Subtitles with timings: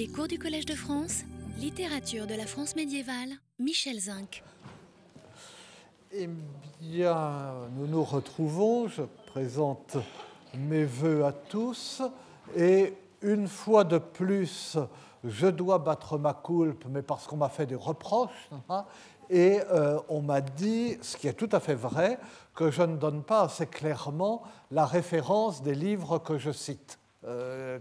[0.00, 1.24] Les cours du Collège de France,
[1.58, 4.42] littérature de la France médiévale, Michel Zinc.
[6.10, 6.26] Eh
[6.80, 8.88] bien, nous nous retrouvons.
[8.88, 9.98] Je présente
[10.54, 12.00] mes voeux à tous.
[12.56, 14.78] Et une fois de plus,
[15.22, 18.48] je dois battre ma coulpe, mais parce qu'on m'a fait des reproches.
[18.70, 18.86] hein,
[19.28, 22.18] et euh, on m'a dit, ce qui est tout à fait vrai,
[22.54, 26.96] que je ne donne pas assez clairement la référence des livres que je cite.
[27.26, 27.78] Euh,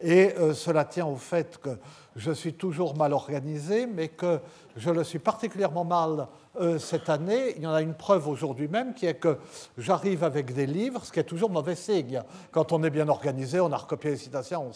[0.00, 1.76] et euh, cela tient au fait que
[2.16, 4.40] je suis toujours mal organisé, mais que
[4.76, 6.26] je le suis particulièrement mal
[6.58, 7.52] euh, cette année.
[7.56, 9.36] Il y en a une preuve aujourd'hui même, qui est que
[9.76, 12.22] j'arrive avec des livres, ce qui est toujours mauvais signe.
[12.50, 14.70] Quand on est bien organisé, on a recopié les citations,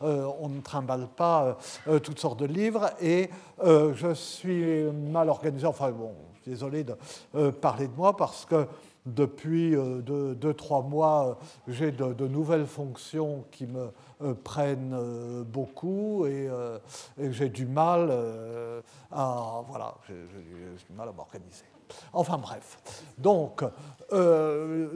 [0.00, 1.56] on ne trimballe pas
[2.02, 3.30] toutes sortes de livres, et
[3.62, 5.66] je suis mal organisé.
[5.66, 8.66] Enfin bon, désolé de parler de moi parce que
[9.14, 11.34] depuis euh, deux, deux, trois mois, euh,
[11.68, 13.90] j'ai de, nouvelles fonctions qui me
[14.22, 16.78] euh, prennent euh, beaucoup et, euh,
[17.18, 21.64] j'ai du mal euh, à voilà, j'ai du mal à m'organiser.
[22.12, 22.78] Enfin bref.
[23.16, 23.64] Donc
[24.12, 24.88] euh,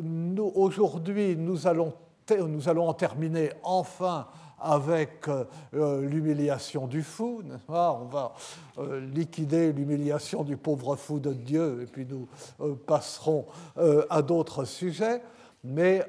[0.54, 1.94] aujourd'hui, nous allons,
[2.30, 4.26] nous allons en terminer enfin
[4.62, 7.42] avec euh, euh, l'humiliation du fou.
[7.68, 8.34] On va
[8.78, 12.28] euh, liquider l'humiliation du pauvre fou de Dieu et puis nous
[12.86, 13.46] passerons
[14.10, 15.22] à d'autres sujets.
[15.64, 16.04] Mais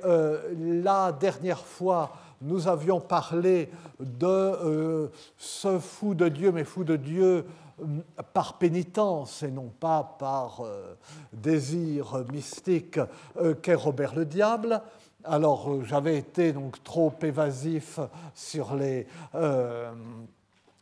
[0.60, 7.46] la dernière fois, nous avions parlé de ce fou de Dieu, mais fou de Dieu
[7.80, 10.64] hum, par pénitence et non pas par
[11.32, 13.00] désir mystique
[13.62, 14.82] qu'est Robert le Diable.
[15.26, 18.00] Alors euh, j'avais été donc trop évasif
[18.36, 19.92] sur les, euh,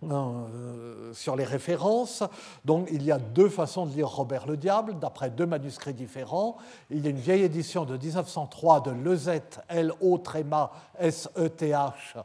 [0.03, 2.23] euh, sur les références.
[2.65, 6.57] Donc il y a deux façons de lire Robert le Diable, d'après deux manuscrits différents.
[6.89, 12.17] Il y a une vieille édition de 1903 de Lezette, L-O tréma S-E-T-H.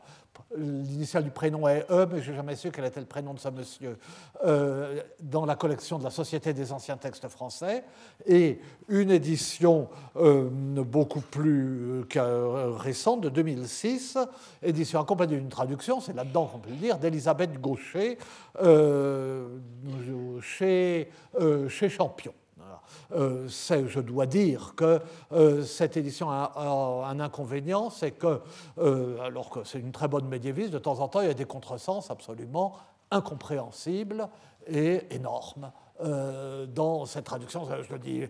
[0.55, 3.41] L'initiale du prénom est E, mais je n'ai jamais su quel était le prénom de
[3.41, 3.99] ce monsieur,
[4.45, 7.83] euh, dans la collection de la Société des anciens textes français,
[8.27, 14.19] et une édition euh, beaucoup plus euh, récente, de 2006,
[14.63, 18.17] édition accompagnée d'une traduction, c'est là-dedans qu'on peut le dire, d'Elisabeth Gaucher,
[20.41, 21.11] chez,
[21.69, 22.33] chez Champion.
[23.13, 25.01] Euh, je dois dire que
[25.33, 28.41] euh, cette édition a, a un inconvénient, c'est que,
[28.79, 31.35] euh, alors que c'est une très bonne médiéviste, de temps en temps, il y a
[31.35, 32.75] des contresens absolument
[33.11, 34.29] incompréhensibles
[34.67, 35.71] et énormes.
[36.03, 38.23] Euh, dans cette traduction, je le dis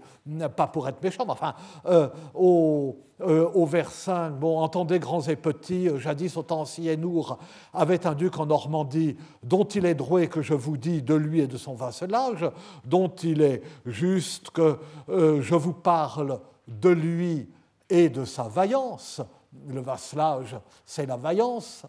[0.57, 1.55] pas pour être méchant, mais enfin,
[1.87, 6.65] euh, au, euh, vers 5, bon, entendez grands et petits, euh, jadis au temps
[6.99, 7.39] Nour
[7.73, 11.41] avait un duc en Normandie, dont il est droit que je vous dis de lui
[11.41, 12.49] et de son vasselage,
[12.85, 14.79] dont il est juste que
[15.09, 17.49] je vous parle de lui
[17.89, 19.23] et de sa vaillance.
[19.69, 21.83] Le vasselage, c'est la vaillance,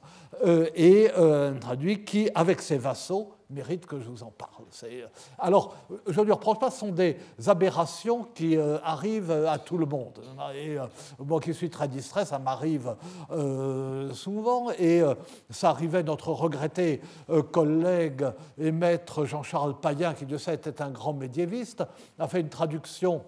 [0.45, 4.65] euh, et euh, traduit qui, avec ses vassaux, mérite que je vous en parle.
[4.71, 5.05] C'est-
[5.39, 5.73] Alors,
[6.07, 7.15] je ne lui reproche pas, ce sont des
[7.47, 10.19] aberrations qui euh, arrivent à tout le monde.
[10.53, 10.85] Et euh,
[11.19, 12.95] moi qui suis très distrait, ça m'arrive
[13.31, 15.13] euh, souvent, et euh,
[15.49, 16.99] ça arrivait notre regretté
[17.29, 18.25] euh, collègue
[18.57, 21.83] et maître Jean-Charles Payen, qui de sait était un grand médiéviste,
[22.19, 23.23] a fait une traduction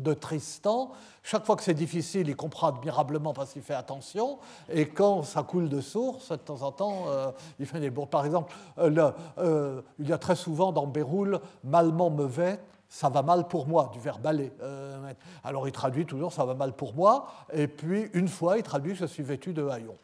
[0.00, 0.90] de Tristan.
[1.22, 4.38] Chaque fois que c'est difficile, il comprend admirablement parce qu'il fait attention.
[4.72, 8.10] Et quand ça coule de source, de temps en temps, euh, il fait des bourdes.
[8.10, 13.22] Par exemple, euh, euh, il y a très souvent dans Béroul, malement mauvais, ça va
[13.22, 14.52] mal pour moi, du verbe aller.
[15.42, 17.26] Alors il traduit toujours ça va mal pour moi.
[17.52, 19.98] Et puis une fois, il traduit je suis vêtu de haillons.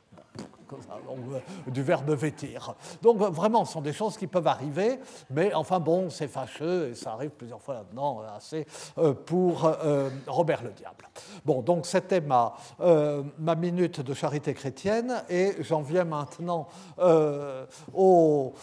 [0.80, 2.74] Ça, donc, euh, du verbe vêtir.
[3.02, 4.98] Donc euh, vraiment, ce sont des choses qui peuvent arriver,
[5.30, 8.66] mais enfin bon, c'est fâcheux et ça arrive plusieurs fois là-dedans, euh, assez
[9.26, 9.70] pour
[10.26, 11.04] Robert le Diable.
[11.44, 12.54] Bon, donc c'était ma,
[13.38, 16.68] ma minute de charité chrétienne et j'en viens maintenant
[17.94, 18.54] au,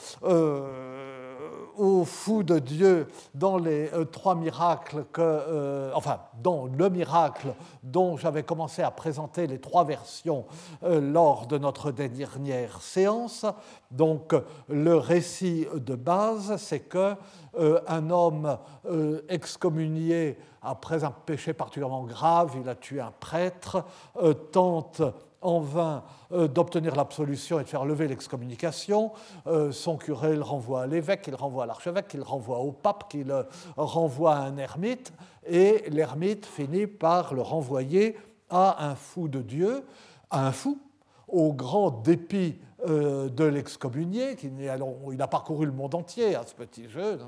[1.77, 8.17] au fou de Dieu dans les euh, trois miracles euh, enfin, dans le miracle dont
[8.17, 10.45] j'avais commencé à présenter les trois versions
[10.83, 13.45] euh, lors de notre dernière séance.
[13.91, 14.35] Donc,
[14.67, 17.15] le récit de base, c'est que
[17.57, 23.83] euh, un homme euh, excommunié après un péché particulièrement grave, il a tué un prêtre,
[24.21, 25.01] euh, tente
[25.41, 29.11] en vain euh, d'obtenir l'absolution et de faire lever l'excommunication.
[29.47, 33.09] Euh, son curé le renvoie à l'évêque, il renvoie à l'archevêque, il renvoie au pape,
[33.09, 33.45] qui le
[33.77, 35.13] renvoie à un ermite,
[35.47, 38.17] et l'ermite finit par le renvoyer
[38.49, 39.85] à un fou de Dieu,
[40.29, 40.79] à un fou,
[41.27, 42.55] au grand dépit
[42.87, 47.19] euh, de l'excommunié, il a parcouru le monde entier à ce petit jeu,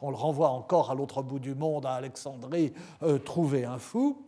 [0.00, 2.72] on, le renvoie encore à l'autre bout du monde, à Alexandrie,
[3.04, 4.25] euh, trouver un fou.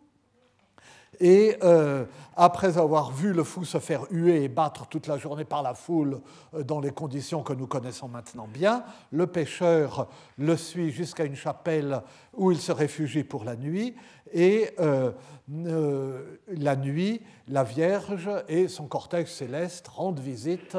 [1.21, 2.05] Et euh,
[2.37, 5.75] après avoir vu le fou se faire huer et battre toute la journée par la
[5.75, 6.21] foule
[6.55, 11.35] euh, dans les conditions que nous connaissons maintenant bien, le pêcheur le suit jusqu'à une
[11.35, 12.03] chapelle
[12.39, 13.95] où il se réfugie pour la nuit.
[14.33, 15.13] Et euh,
[16.49, 20.77] la nuit, la Vierge et son cortège céleste rendent visite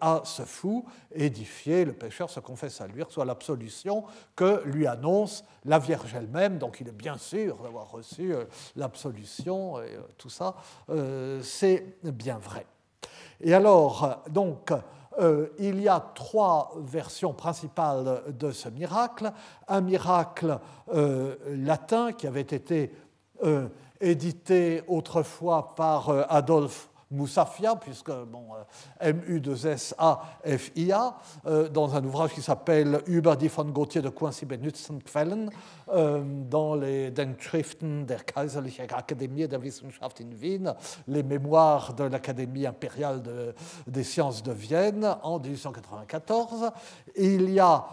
[0.00, 0.84] à ce fou,
[1.14, 1.86] édifié.
[1.86, 4.04] Le pêcheur se confesse à lui, reçoit l'absolution
[4.36, 6.58] que lui annonce la Vierge elle-même.
[6.58, 8.34] Donc il est bien sûr d'avoir reçu
[8.76, 10.56] l'absolution et tout ça,
[10.90, 12.66] euh, c'est bien vrai.
[13.40, 14.72] Et alors, donc,
[15.18, 19.32] euh, il y a trois versions principales de ce miracle.
[19.68, 20.58] Un miracle
[20.94, 22.92] euh, latin qui avait été
[24.00, 31.16] édité autrefois par Adolphe Moussafia, puisque bon, euh, M-U-2-S-A-F-I-A,
[31.46, 35.00] euh, dans un ouvrage qui s'appelle Über die von Gauthier de Quincy benutzten
[35.88, 40.74] euh, dans les Denkschriften der Kaiserlichen Akademie der Wissenschaft in Wien,
[41.06, 43.22] les mémoires de l'Académie impériale
[43.86, 46.72] des sciences de Vienne en 1894.
[47.14, 47.86] Il y a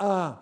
[0.00, 0.38] un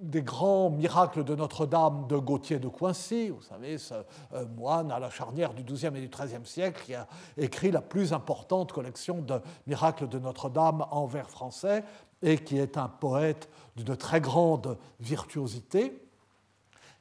[0.00, 3.94] des grands miracles de Notre-Dame de Gauthier de Coincy, vous savez, ce
[4.32, 7.06] euh, moine à la charnière du XIIe et du XIIIe siècle qui a
[7.36, 11.84] écrit la plus importante collection de miracles de Notre-Dame en vers français
[12.22, 16.07] et qui est un poète d'une très grande virtuosité.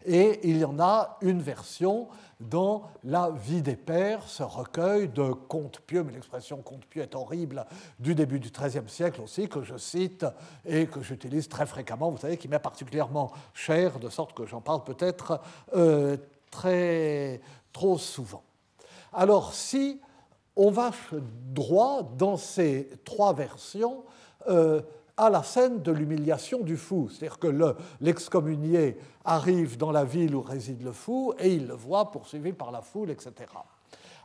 [0.08, 2.08] Et il y en a une version
[2.40, 7.14] dans La vie des pères, ce recueil de contes pieux, mais l'expression conte pieux est
[7.14, 7.66] horrible,
[8.00, 10.26] du début du XIIIe siècle aussi, que je cite
[10.66, 14.62] et que j'utilise très fréquemment, vous savez, qui m'est particulièrement cher, de sorte que j'en
[14.62, 15.42] parle peut-être
[15.76, 16.16] euh,
[16.52, 17.42] très
[17.74, 18.44] trop souvent.
[19.12, 20.00] Alors si
[20.56, 20.92] on va
[21.54, 24.06] droit dans ces trois versions,
[24.48, 24.82] euh,
[25.18, 27.10] à la scène de l'humiliation du fou.
[27.10, 32.12] C'est-à-dire que l'excommunié arrive dans la ville où réside le fou et il le voit
[32.12, 33.34] poursuivi par la foule, etc.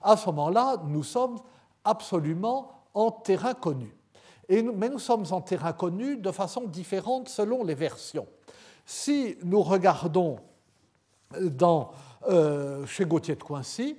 [0.02, 1.38] À ce moment-là, nous sommes
[1.84, 3.96] absolument en terrain connu.
[4.48, 8.26] mais nous sommes en terrain connu de façon différente selon les versions.
[8.84, 10.38] Si nous regardons
[12.28, 13.96] euh, chez Gauthier de Coincy,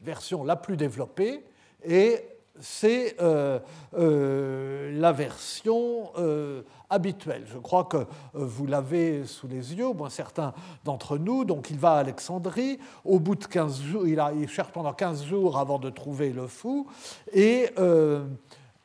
[0.00, 1.44] version la plus développée,
[1.84, 3.58] et c'est euh,
[3.98, 7.44] euh, la version euh, habituelle.
[7.52, 10.54] Je crois que vous l'avez sous les yeux, au moins certains
[10.84, 11.44] d'entre nous.
[11.44, 12.78] Donc il va à Alexandrie.
[13.04, 16.46] Au bout de 15 jours, il, il, cherche pendant 15 jours avant de trouver le
[16.46, 16.86] fou.
[17.32, 17.70] Et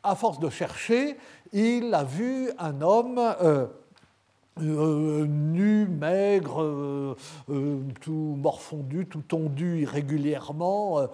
[0.03, 1.17] à force de chercher,
[1.53, 3.19] il a vu un homme
[4.62, 7.16] euh, nu, maigre, euh,
[7.50, 11.08] euh, tout morfondu, tout tondu irrégulièrement,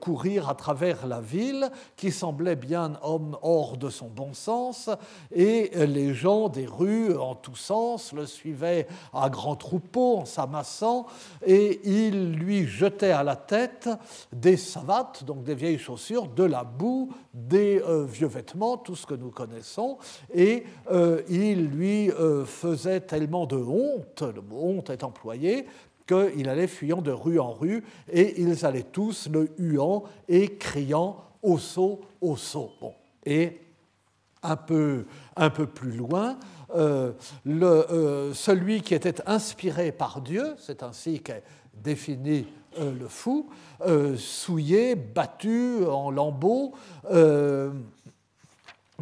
[0.00, 4.90] courir à travers la ville, qui semblait bien homme hors de son bon sens,
[5.32, 11.06] et les gens des rues, en tous sens, le suivaient à grands troupeaux, en s'amassant,
[11.44, 13.88] et ils lui jetaient à la tête
[14.32, 19.14] des savates, donc des vieilles chaussures, de la boue, des vieux vêtements, tout ce que
[19.14, 19.98] nous connaissons,
[20.34, 20.64] et
[21.28, 22.10] ils lui
[22.46, 25.66] faisaient tellement de honte, le mot honte est employé,
[26.06, 31.24] qu'il allait fuyant de rue en rue et ils allaient tous le huant et criant
[31.42, 32.70] au saut, au saut.
[33.24, 33.60] Et
[34.42, 36.38] un peu, un peu plus loin,
[36.74, 37.12] euh,
[37.46, 41.42] euh, celui qui était inspiré par Dieu, c'est ainsi qu'est
[41.74, 42.46] défini
[42.78, 43.48] euh, le fou,
[44.16, 46.72] souillé, battu en lambeaux,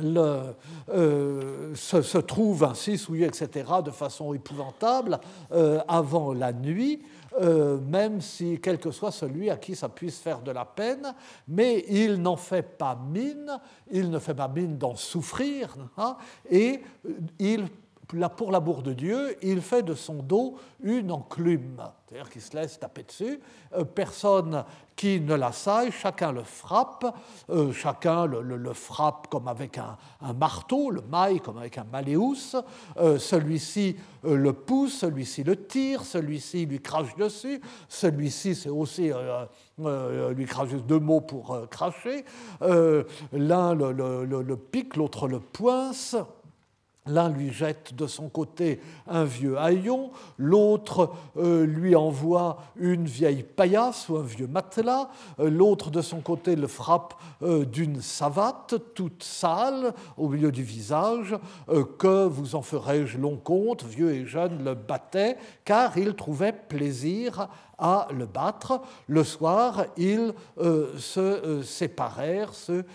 [0.02, 5.20] euh, se, trouve ainsi souillé, etc., de façon épouvantable
[5.53, 7.01] euh, avant la nuit,
[7.41, 11.15] euh, même si quel que soit celui à qui ça puisse faire de la peine,
[11.46, 13.58] mais il n'en fait pas mine,
[13.93, 16.17] il ne fait pas mine d'en souffrir, hein,
[16.51, 16.82] et
[17.39, 17.69] il
[18.06, 22.79] pour l'amour de Dieu, il fait de son dos une enclume, c'est-à-dire qu'il se laisse
[22.79, 23.41] taper dessus.
[23.73, 27.06] Euh, personne qui ne l'assaille, chacun le frappe,
[27.51, 29.96] euh, chacun le, frappe comme avec un,
[30.34, 32.56] marteau, le maille comme avec un maléus,
[32.99, 39.11] euh, celui-ci le pousse, celui-ci le tire, celui-ci lui crache dessus, celui-ci c'est aussi
[39.79, 42.25] lui crache deux mots pour cracher,
[43.32, 46.17] l'un le pique, l'autre le poince.
[47.06, 53.43] L'un lui jette de son côté un vieux haillon, l'autre euh, lui envoie une vieille
[53.43, 58.77] paillasse ou un vieux matelas, euh, l'autre de son côté le frappe euh, d'une savate
[58.94, 61.37] toute sale au milieu du visage,
[61.99, 67.49] que vous en ferai-je long compte, vieux et jeune le battait, car il trouvait plaisir
[67.77, 68.81] à le battre.
[69.08, 70.32] Le soir, ils
[70.96, 72.87] se séparèrent, ceux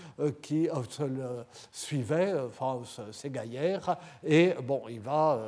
[0.42, 1.04] qui se
[1.72, 2.34] suivaient,
[3.12, 5.40] s'égaillèrent, et bon, il va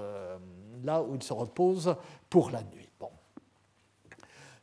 [0.84, 1.96] là où il se repose
[2.30, 2.90] pour la nuit.
[3.00, 3.10] Bon.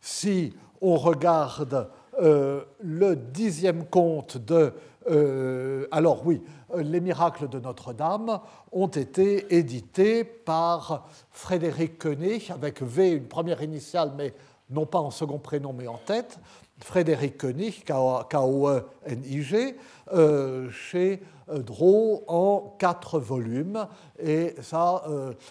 [0.01, 1.91] Si on regarde
[2.21, 4.73] euh, le dixième conte de...
[5.11, 6.43] Euh, alors oui,
[6.77, 8.41] les miracles de Notre-Dame
[8.73, 14.35] ont été édités par Frédéric Koenig, avec V, une première initiale, mais
[14.69, 16.39] non pas en second prénom, mais en tête.
[16.81, 19.77] Frédéric Koenig, K-O-E-N-I-G,
[20.13, 23.87] euh, chez Draw en quatre volumes.
[24.19, 25.05] Et ça,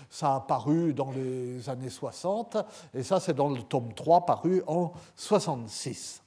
[0.09, 2.57] ça a paru dans les années 60.
[2.93, 6.21] Et ça, c'est dans le tome 3, paru en 66.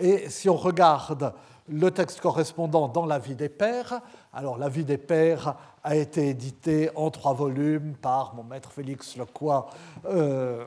[0.00, 1.34] Et si on regarde
[1.68, 4.00] le texte correspondant dans La vie des pères,
[4.32, 9.16] alors La vie des pères a été édité en trois volumes par mon maître Félix
[9.16, 9.64] Lecoy.
[10.06, 10.64] Euh,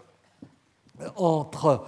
[1.16, 1.86] entre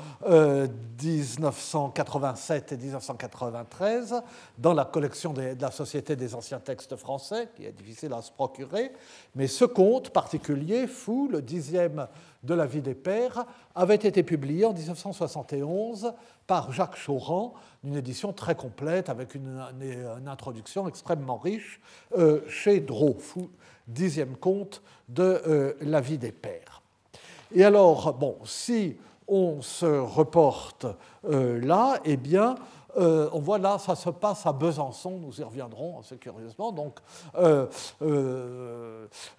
[1.02, 4.22] 1987 euh, et 1993
[4.58, 8.32] dans la collection de la Société des anciens textes français, qui est difficile à se
[8.32, 8.92] procurer.
[9.36, 12.08] Mais ce conte particulier, fou, le dixième
[12.44, 13.46] de la vie des pères,
[13.76, 16.14] avait été publié en 1971
[16.46, 19.62] par Jacques Chauran, une édition très complète avec une,
[20.26, 21.80] introduction extrêmement riche
[22.18, 23.50] euh, chez Drault, fou,
[23.88, 26.82] dixième conte de euh, la vie des pères.
[27.54, 30.86] Et alors, bon, si on se reporte
[31.26, 32.56] euh, là, eh bien,
[32.98, 36.72] euh, on voit là, ça se passe à Besançon, nous y reviendrons assez curieusement.
[36.72, 37.00] Donc,
[37.36, 37.68] euh,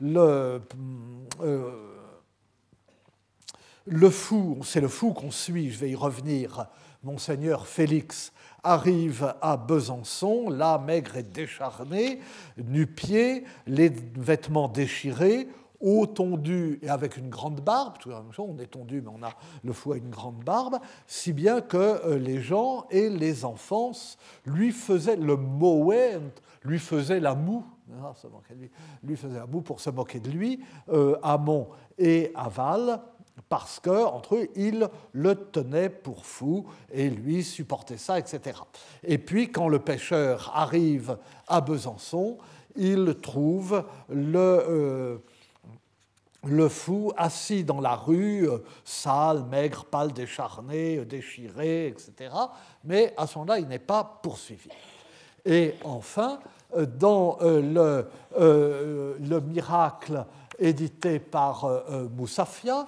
[0.01, 0.63] le,
[3.87, 6.67] le fou, c'est le fou qu'on suit, je vais y revenir,
[7.03, 12.21] monseigneur Félix arrive à Besançon, là maigre et décharné,
[12.57, 15.49] nu-pied, les vêtements déchirés,
[15.81, 17.95] haut tondu et avec une grande barbe,
[18.39, 19.33] on est tondu mais on a
[19.63, 23.93] le fou à une grande barbe, si bien que euh, les gens et les enfants
[24.45, 26.19] lui faisaient le moé,
[26.65, 27.65] lui faisaient la moue,
[28.03, 28.13] ah,
[29.03, 33.01] lui faisait la moue pour se moquer de lui, euh, amont et aval,
[33.49, 38.59] parce que entre eux, ils le tenaient pour fou et lui supportait ça, etc.
[39.05, 42.39] Et puis, quand le pêcheur arrive à Besançon,
[42.77, 45.19] il trouve le, euh,
[46.47, 52.33] le fou assis dans la rue, euh, sale, maigre, pâle, décharné, euh, déchiré, etc.
[52.85, 54.71] Mais à ce moment-là, il n'est pas poursuivi.
[55.45, 56.39] Et enfin,
[56.77, 60.25] euh, dans le, le miracle
[60.61, 61.67] édité par
[62.17, 62.87] Moussafia,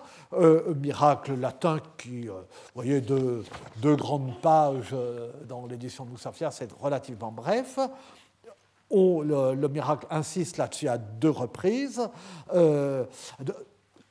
[0.76, 2.35] miracle latin qui, vous
[2.75, 3.45] voyez, deux,
[3.76, 4.95] deux grandes pages
[5.49, 7.78] dans l'édition de Moussafia, c'est relativement bref
[8.90, 12.02] le, miracle insiste là-dessus à deux reprises.
[12.52, 13.04] Euh,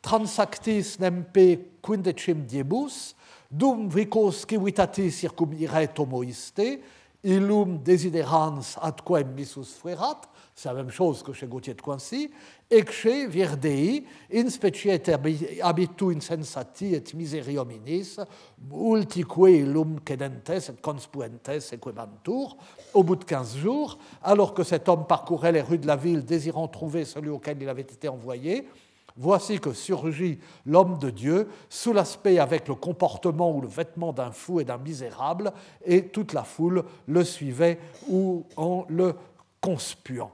[0.02, 3.16] Transactis nempe quindecim diebus,
[3.52, 6.80] dum vicos civitati circum ire homoiste,
[7.22, 10.22] illum desiderans adquem missus fuerat,
[10.60, 12.30] c'est la même chose que chez Gauthier de Coincy,
[12.70, 14.92] ecce virdei, in specie
[15.62, 18.20] habitu insensati et miseri hominis,
[18.70, 22.58] multique illum cedentes et conspuentes equebantur,
[22.94, 26.26] au bout de 15 jours, alors que cet homme parcourait les rues de la ville
[26.26, 28.68] désirant trouver celui auquel il avait été envoyé,
[29.16, 34.32] voici que surgit l'homme de Dieu sous l'aspect avec le comportement ou le vêtement d'un
[34.32, 35.54] fou et d'un misérable,
[35.86, 39.16] et toute la foule le suivait ou en le
[39.62, 40.34] conspuant.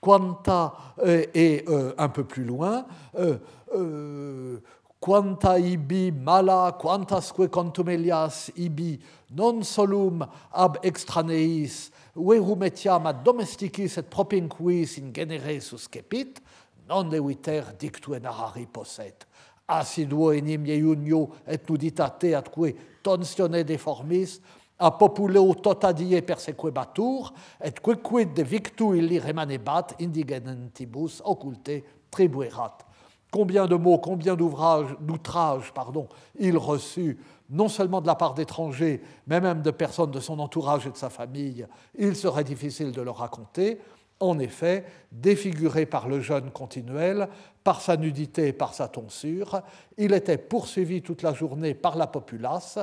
[0.00, 2.86] Quanta euh, est euh, un peu plus loin.
[3.18, 4.60] Euh,
[5.00, 8.98] quanta ibi mala, quantasque contumelias ibi
[9.30, 16.40] non solum ab extraneis verum etiam ad domesticis et propinquis in genere suscepit,
[16.88, 19.26] non leviter dictu en arari posset.
[19.68, 24.40] Assiduo enim iunio et nuditate atque tonsione deformis,
[24.78, 32.86] a populeo tota die persequebatur, et quicquid de victu illi remanebat indigenentibus occulte tribuerat.
[33.30, 36.08] Combien de mots, combien d'ouvrages, d'outrages, pardon,
[36.38, 37.18] il reçut,
[37.50, 40.96] non seulement de la part d'étrangers, mais même de personnes de son entourage et de
[40.96, 43.80] sa famille, il serait difficile de le raconter.
[44.20, 47.28] En effet, défiguré par le jeûne continuel,
[47.62, 49.60] par sa nudité et par sa tonsure,
[49.96, 52.78] il était poursuivi toute la journée par la populace,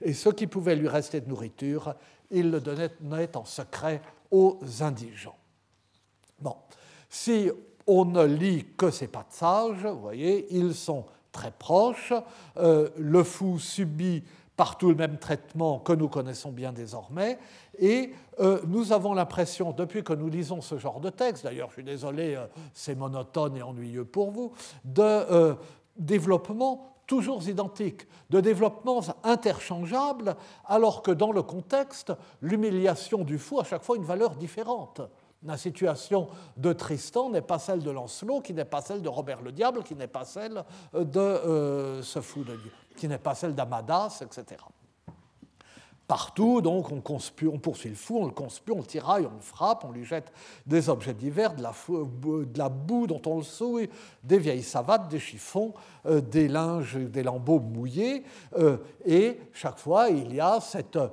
[0.00, 1.94] et ce qui pouvait lui rester de nourriture,
[2.30, 5.36] il le donnait en secret aux indigents.
[6.40, 6.56] Bon,
[7.08, 7.50] si
[7.86, 12.12] on ne lit que ces passages, vous voyez, ils sont très proches.
[12.56, 14.22] Euh, le fou subit
[14.56, 17.38] partout le même traitement que nous connaissons bien désormais.
[17.78, 21.74] Et euh, nous avons l'impression, depuis que nous lisons ce genre de texte, d'ailleurs je
[21.74, 24.52] suis désolé, euh, c'est monotone et ennuyeux pour vous,
[24.84, 25.56] de
[25.96, 33.64] développement toujours identiques, de développements interchangeables, alors que dans le contexte, l'humiliation du fou a
[33.64, 35.00] chaque fois une valeur différente.
[35.42, 39.42] La situation de Tristan n'est pas celle de Lancelot, qui n'est pas celle de Robert
[39.42, 40.62] le Diable, qui n'est pas celle
[40.94, 44.62] de ce fou de Dieu, qui n'est pas celle d'Amadas, etc.
[46.10, 49.40] Partout, donc, on, on, poursuit le fou, on le conspire, on le tiraille, on le
[49.40, 50.32] frappe, on lui jette
[50.66, 53.88] des objets divers, de la, boue dont on le souille,
[54.24, 55.72] des vieilles savates, des chiffons,
[56.06, 58.24] euh, des linges, des lambeaux mouillés.
[58.58, 61.08] Euh, et chaque fois, il y a cette euh,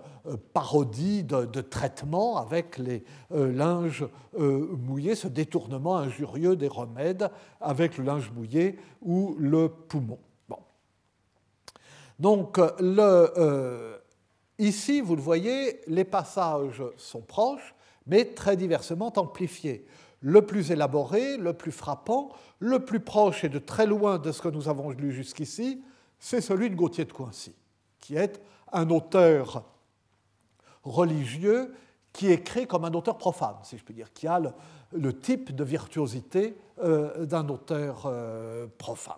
[0.52, 7.30] parodie de, de, traitement avec les linges mouillés, ce détournement injurieux des remèdes
[7.62, 10.18] avec le linge mouillé ou le poumon.
[10.50, 10.58] Bon.
[12.18, 14.02] Donc, le
[14.60, 17.76] Ici, vous le voyez, les passages sont proches,
[18.08, 19.86] mais très diversement amplifiés.
[20.22, 24.42] Le plus élaboré, le plus frappant, le plus proche et de très loin de ce
[24.42, 25.84] que nous avons lu jusqu'ici,
[26.20, 27.54] c'est celui de Gauthier de Coincy,
[28.00, 29.64] qui est un auteur
[30.84, 31.74] religieux
[32.12, 34.42] qui écrit comme un auteur profane, si je puis dire, qui a
[34.92, 39.16] le, type de virtuosité euh, d'un auteur euh, profane.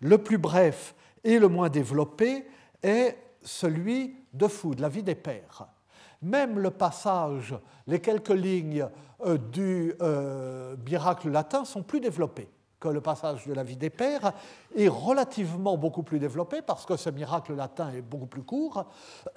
[0.00, 2.46] Le plus bref et le moins développé
[2.82, 5.66] est celui de fou, de la vie des pères.
[6.22, 7.54] Même le passage,
[7.86, 8.86] les quelques lignes
[9.24, 12.48] euh, du euh, miracle latin sont plus développées
[12.82, 14.32] que le passage de la vie des pères,
[14.74, 18.86] est relativement beaucoup plus développé parce que ce miracle latin est beaucoup plus court,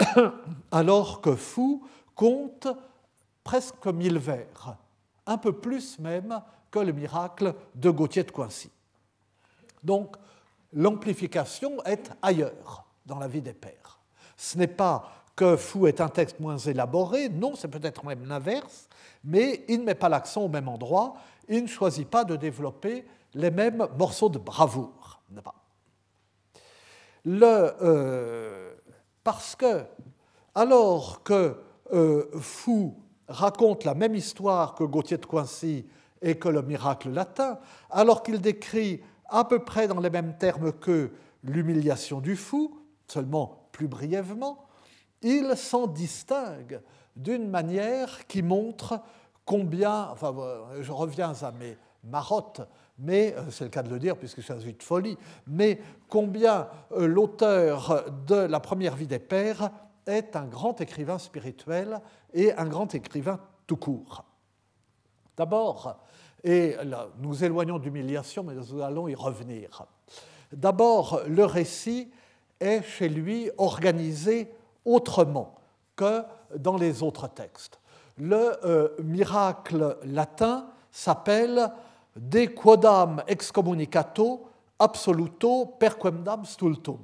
[0.72, 1.84] alors que Fou
[2.16, 2.68] compte
[3.44, 4.78] presque mille vers,
[5.28, 8.72] un peu plus même que le miracle de Gauthier de Coincy.
[9.84, 10.16] Donc
[10.74, 13.95] l'amplification est ailleurs dans la vie des pères.
[14.38, 18.88] Ce n'est pas que Fou est un texte moins élaboré, non, c'est peut-être même l'inverse,
[19.24, 21.15] mais il ne met pas l'accent au même endroit,
[21.50, 25.22] il ne choisit pas de développer les mêmes morceaux de bravoure.
[27.25, 28.74] Le, euh,
[29.24, 29.84] parce que,
[30.54, 31.58] alors que
[31.94, 32.96] euh, Fou
[33.27, 35.86] raconte la même histoire que Gauthier de Coincy
[36.22, 40.72] et que le miracle latin, alors qu'il décrit à peu près dans les mêmes termes
[40.72, 41.12] que
[41.44, 44.65] l'humiliation du fou, seulement plus brièvement,
[45.22, 46.79] il s'en distingue
[47.13, 49.01] d'une manière qui montre
[49.44, 50.34] combien, enfin
[50.79, 52.61] je reviens à mes marottes,
[52.98, 57.05] mais euh, c'est le cas de le dire puisque suis de folie, mais combien euh,
[57.05, 59.70] l'auteur de La première vie des pères
[60.07, 62.00] est un grand écrivain spirituel
[62.33, 64.24] et un grand écrivain tout court.
[65.35, 66.00] D'abord,
[66.46, 66.77] et
[67.20, 69.83] nous éloignons d'humiliation, mais nous allons y revenir.
[70.53, 72.09] D'abord, le récit
[72.59, 74.51] est chez lui organisé
[74.83, 75.55] autrement
[75.96, 76.24] que
[76.55, 77.79] dans les autres textes.
[78.18, 81.72] Le euh, miracle latin s'appelle
[82.15, 84.48] De quodam excommunicato
[84.79, 87.00] absoluto perquemdam stultum,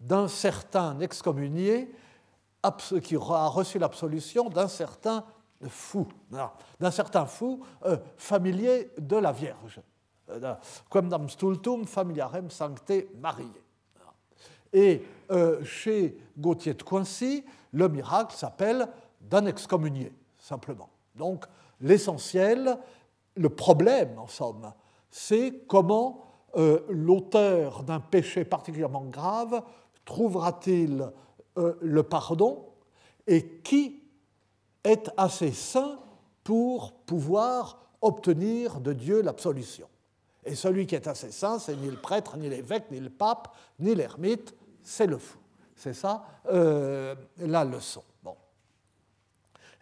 [0.00, 1.94] d'un certain excommunié
[3.02, 5.24] qui a reçu l'absolution d'un certain
[5.68, 6.06] fou,
[6.78, 9.80] d'un certain fou euh, familier de la Vierge.
[10.30, 10.54] Euh,
[10.90, 13.67] quemdam stultum familiarem sancte Mariae.
[14.72, 18.88] Et euh, chez Gauthier de Coincy, le miracle s'appelle
[19.20, 20.88] d'un excommunié, simplement.
[21.14, 21.44] Donc
[21.80, 22.78] l'essentiel,
[23.34, 24.72] le problème en somme,
[25.10, 26.24] c'est comment
[26.56, 29.62] euh, l'auteur d'un péché particulièrement grave
[30.04, 31.10] trouvera-t-il
[31.58, 32.64] euh, le pardon
[33.26, 34.02] et qui
[34.84, 35.98] est assez saint
[36.44, 39.86] pour pouvoir obtenir de Dieu l'absolution.
[40.44, 43.54] Et celui qui est assez saint, c'est ni le prêtre, ni l'évêque, ni le pape,
[43.80, 44.54] ni l'ermite,
[44.88, 45.38] c'est le fou.
[45.76, 48.02] C'est ça euh, la leçon.
[48.22, 48.36] Bon.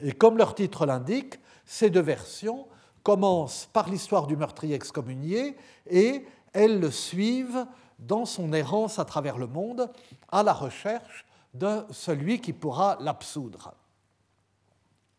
[0.01, 2.66] Et comme leur titre l'indique, ces deux versions
[3.05, 5.57] commencent par l'histoire du meurtrier excommunié
[5.88, 7.66] et elles le suivent
[8.01, 9.90] dans son errance à travers le monde
[10.29, 13.75] à la recherche de celui qui pourra l'absoudre.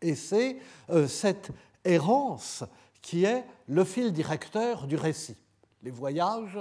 [0.01, 0.57] Et c'est
[0.89, 1.51] euh, cette
[1.85, 2.65] errance
[3.01, 5.37] qui est le fil directeur du récit,
[5.81, 6.59] les voyages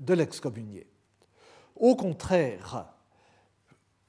[0.00, 0.88] de l'excommunié.
[1.78, 2.86] Au contraire,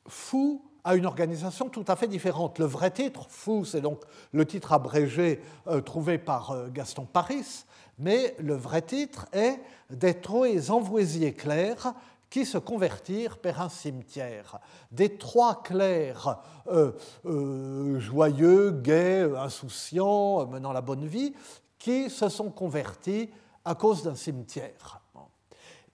[0.07, 2.57] Fou a une organisation tout à fait différente.
[2.57, 4.01] Le vrai titre, Fou, c'est donc
[4.31, 7.65] le titre abrégé euh, trouvé par euh, Gaston Paris,
[7.99, 9.59] mais le vrai titre est
[9.91, 11.93] des trois envoisiers clairs
[12.31, 14.59] qui se convertirent vers un cimetière.
[14.91, 21.33] Des trois clercs euh, joyeux, gais, insouciants, menant la bonne vie,
[21.77, 23.29] qui se sont convertis
[23.65, 25.01] à cause d'un cimetière.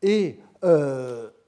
[0.01, 0.39] Et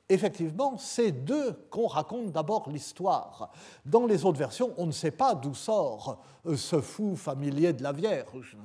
[0.10, 3.52] effectivement, c'est d'eux qu'on raconte d'abord l'histoire.
[3.86, 7.84] Dans les autres versions, on ne sait pas d'où sort euh, ce fou familier de
[7.84, 8.58] la Vierge.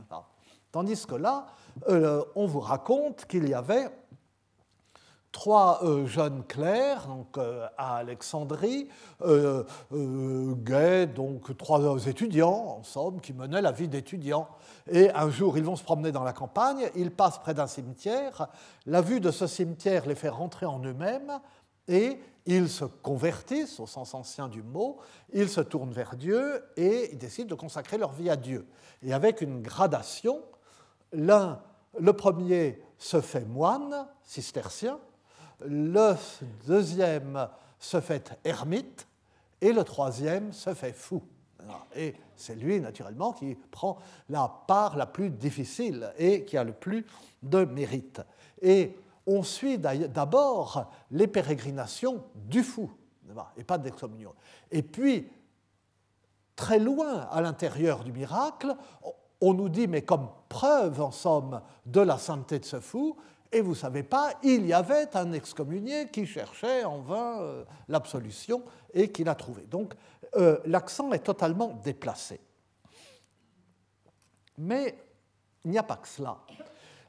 [0.71, 1.47] Tandis que là,
[1.89, 3.91] euh, on vous raconte qu'il y avait
[5.33, 8.89] trois euh, jeunes clercs donc, euh, à Alexandrie,
[9.23, 14.49] euh, gays, donc trois étudiants, en somme, qui menaient la vie d'étudiants.
[14.91, 18.49] Et un jour, ils vont se promener dans la campagne, ils passent près d'un cimetière,
[18.87, 21.41] la vue de ce cimetière les fait rentrer en eux-mêmes,
[21.89, 24.99] et ils se convertissent, au sens ancien du mot,
[25.33, 28.67] ils se tournent vers Dieu et ils décident de consacrer leur vie à Dieu.
[29.03, 30.41] Et avec une gradation,
[31.13, 31.61] l'un,
[31.99, 34.99] le premier se fait moine, cistercien,
[35.67, 36.15] le
[36.67, 37.49] deuxième
[37.79, 39.07] se fait ermite
[39.61, 41.23] et le troisième se fait fou.
[41.95, 43.99] Et c'est lui, naturellement, qui prend
[44.29, 47.07] la part la plus difficile et qui a le plus
[47.43, 48.21] de mérite.
[48.61, 48.97] Et
[49.27, 52.91] on suit d'abord les pérégrinations du fou,
[53.57, 54.35] et pas d'excommunion.
[54.71, 55.29] Et puis,
[56.57, 58.75] très loin à l'intérieur du miracle,
[59.41, 63.17] on nous dit, mais comme preuve, en somme, de la sainteté de ce fou,
[63.53, 67.65] et vous ne savez pas, il y avait un excommunié qui cherchait en vain euh,
[67.89, 68.63] l'absolution
[68.95, 69.63] et qui l'a trouvé.
[69.63, 69.95] Donc
[70.37, 72.41] euh, l'accent est totalement déplacé.
[74.57, 74.97] Mais
[75.65, 76.39] il n'y a pas que cela.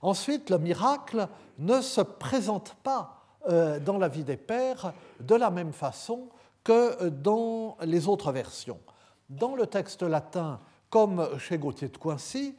[0.02, 1.28] Ensuite, le miracle
[1.60, 6.28] ne se présente pas euh, dans la vie des pères de la même façon
[6.64, 8.80] que dans les autres versions.
[9.30, 12.56] Dans le texte latin, comme chez Gauthier de Coincy,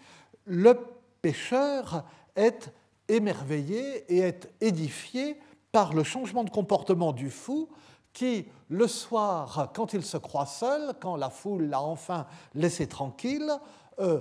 [0.47, 0.79] le
[1.21, 2.73] pécheur est
[3.09, 5.39] émerveillé et est édifié
[5.73, 7.69] par le changement de comportement du fou
[8.13, 13.51] qui, le soir, quand il se croit seul, quand la foule l'a enfin laissé tranquille,
[13.99, 14.21] euh,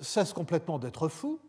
[0.00, 1.40] cesse complètement d'être fou,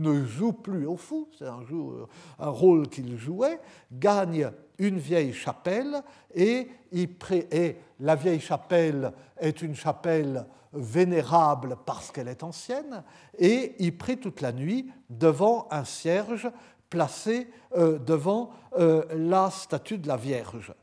[0.00, 2.06] ne joue plus au fou, c'est un, euh,
[2.38, 3.60] un, rôle qu'il jouait,
[3.92, 6.02] gagne une vieille chapelle
[6.34, 13.02] et, et, la vieille chapelle est une chapelle vénérable parce qu'elle est ancienne,
[13.38, 16.48] et il prie toute la nuit devant un cierge
[16.88, 20.74] placé euh, devant euh, la statue de la Vierge.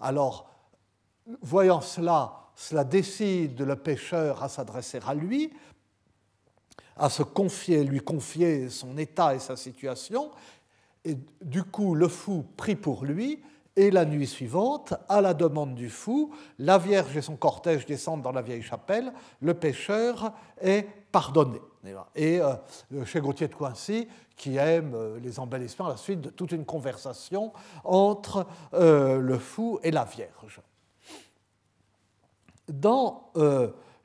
[0.00, 0.50] Alors,
[1.40, 5.52] voyant cela, cela décide le pécheur à s'adresser à lui,
[6.96, 10.30] à se confier, lui confier son état et sa situation.
[11.04, 13.42] Et du coup, le fou prie pour lui,
[13.76, 18.22] et la nuit suivante, à la demande du fou, la Vierge et son cortège descendent
[18.22, 21.60] dans la vieille chapelle, le pécheur est pardonné.
[22.14, 22.54] Et euh,
[23.04, 27.52] chez Gauthier de Coincy, qui aime euh, les embellissements la suite de toute une conversation
[27.82, 30.60] entre euh, le fou et la Vierge.
[32.68, 33.32] Dans,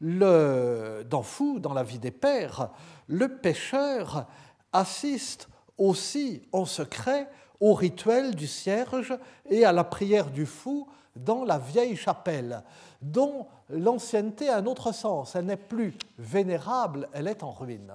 [0.01, 2.69] le, dans Fou, dans la vie des pères,
[3.07, 4.27] le pécheur
[4.73, 7.29] assiste aussi en secret
[7.59, 9.17] au rituel du cierge
[9.49, 12.63] et à la prière du fou dans la vieille chapelle,
[13.01, 15.35] dont l'ancienneté a un autre sens.
[15.35, 17.93] Elle n'est plus vénérable, elle est en ruine.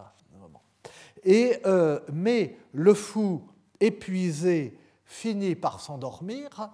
[1.25, 3.43] Et, euh, mais le fou,
[3.79, 6.71] épuisé, finit par s'endormir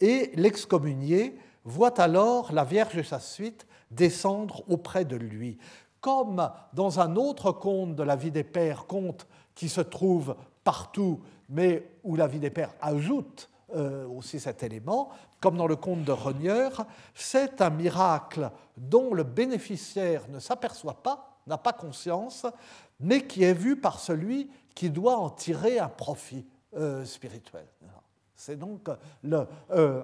[0.00, 5.58] et l'excommunié voit alors la Vierge et sa suite descendre auprès de lui.
[6.00, 11.20] Comme dans un autre conte de la vie des pères, conte qui se trouve partout
[11.50, 16.04] mais où la vie des pères ajoute euh, aussi cet élément, comme dans le conte
[16.04, 22.46] de Renieur, c'est un miracle dont le bénéficiaire ne s'aperçoit pas, n'a pas conscience,
[23.00, 27.66] mais qui est vu par celui qui doit en tirer un profit euh, spirituel.
[28.34, 28.88] C'est donc
[29.22, 30.02] le, euh,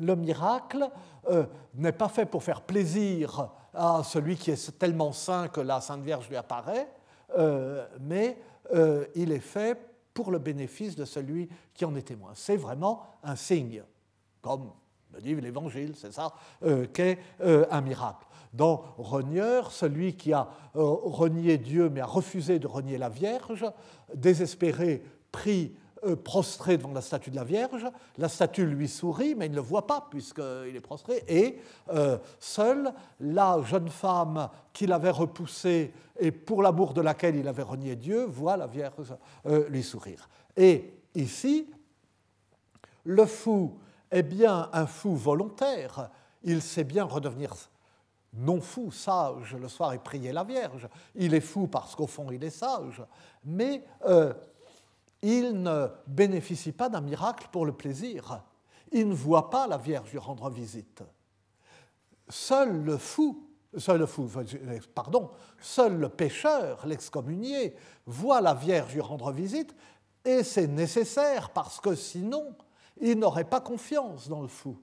[0.00, 0.88] le miracle
[1.74, 6.02] n'est pas fait pour faire plaisir à celui qui est tellement saint que la Sainte
[6.02, 6.88] Vierge lui apparaît,
[8.00, 8.38] mais
[9.14, 9.78] il est fait
[10.14, 12.30] pour le bénéfice de celui qui en est témoin.
[12.34, 13.82] C'est vraiment un signe,
[14.40, 14.70] comme
[15.14, 16.32] le dit l'Évangile, c'est ça,
[16.64, 18.26] euh, qu'est euh, un miracle.
[18.52, 23.64] Dans Renieur, celui qui a euh, renié Dieu mais a refusé de renier la Vierge,
[24.14, 25.87] désespéré, prie euh,
[26.24, 27.86] prostré devant la statue de la Vierge.
[28.16, 31.24] La statue lui sourit, mais il ne le voit pas puisqu'il est prostré.
[31.28, 31.58] Et
[31.92, 37.62] euh, seule la jeune femme qu'il avait repoussée et pour l'amour de laquelle il avait
[37.62, 39.14] renié Dieu voit la Vierge
[39.46, 40.28] euh, lui sourire.
[40.56, 41.68] Et ici,
[43.04, 43.78] le fou
[44.10, 46.10] est bien un fou volontaire.
[46.42, 47.54] Il sait bien redevenir
[48.34, 50.88] non fou, sage le soir et prier la Vierge.
[51.14, 53.02] Il est fou parce qu'au fond il est sage.
[53.44, 53.82] Mais
[55.22, 58.42] il ne bénéficie pas d'un miracle pour le plaisir.
[58.92, 61.02] Il ne voit pas la Vierge lui rendre visite.
[62.28, 67.74] Seul le fou, seul le pardon, seul le pécheur, l'excommunié,
[68.06, 69.74] voit la Vierge lui rendre visite,
[70.24, 72.54] et c'est nécessaire parce que sinon,
[73.00, 74.78] il n'aurait pas confiance dans le fou.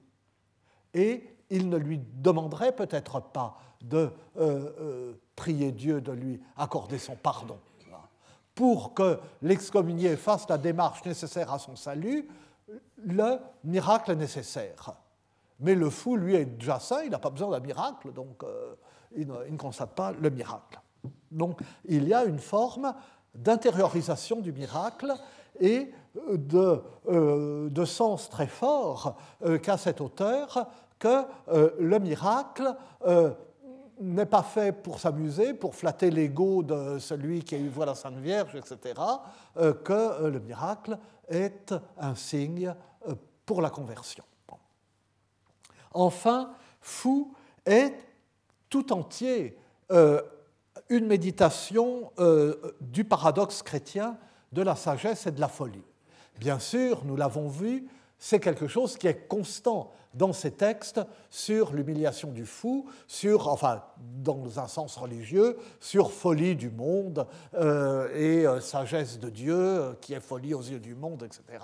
[0.94, 6.98] Et il ne lui demanderait peut-être pas de euh, euh, prier Dieu de lui accorder
[6.98, 7.58] son pardon.
[8.56, 12.26] Pour que l'excommunié fasse la démarche nécessaire à son salut,
[13.04, 14.94] le miracle est nécessaire.
[15.60, 18.74] Mais le fou, lui, est déjà saint, il n'a pas besoin d'un miracle, donc euh,
[19.14, 20.80] il, ne, constate pas le miracle.
[21.30, 22.94] Donc il y a une forme
[23.34, 25.12] d'intériorisation du miracle
[25.60, 25.92] et
[26.32, 30.66] de, euh, sens très fort euh, qu'a cet auteur
[30.98, 31.24] que
[31.78, 32.74] le miracle
[34.00, 37.94] n'est pas fait pour s'amuser, pour flatter l'ego de celui qui a eu voix la
[37.94, 38.94] Sainte Vierge, etc.,
[39.56, 42.74] que le miracle est un signe
[43.46, 44.24] pour la conversion.
[45.94, 47.32] Enfin, fou
[47.64, 47.94] est
[48.68, 49.56] tout entier
[49.90, 50.20] euh,
[50.90, 54.18] une méditation euh, du paradoxe chrétien
[54.52, 55.84] de la sagesse et de la folie.
[56.38, 61.72] Bien sûr, nous l'avons vu, c'est quelque chose qui est constant dans ces textes sur
[61.72, 68.46] l'humiliation du fou, sur, enfin, dans un sens religieux, sur folie du monde euh, et
[68.46, 71.62] euh, sagesse de Dieu, euh, qui est folie aux yeux du monde, etc.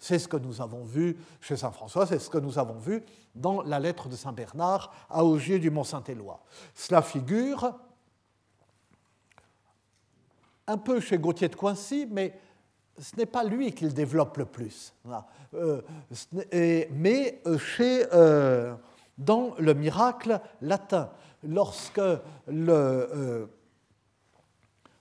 [0.00, 3.04] C'est ce que nous avons vu chez Saint François, c'est ce que nous avons vu
[3.36, 6.42] dans la lettre de Saint Bernard à Augier du Mont-Saint-Éloi.
[6.74, 7.72] Cela figure
[10.66, 12.36] un peu chez Gauthier de Coincy, mais
[12.98, 14.94] ce n'est pas lui qui le développe le plus.
[15.54, 15.80] Euh,
[16.90, 18.74] mais euh, chez, euh,
[19.18, 21.10] dans le miracle latin,
[21.42, 22.00] lorsque
[22.46, 23.48] le,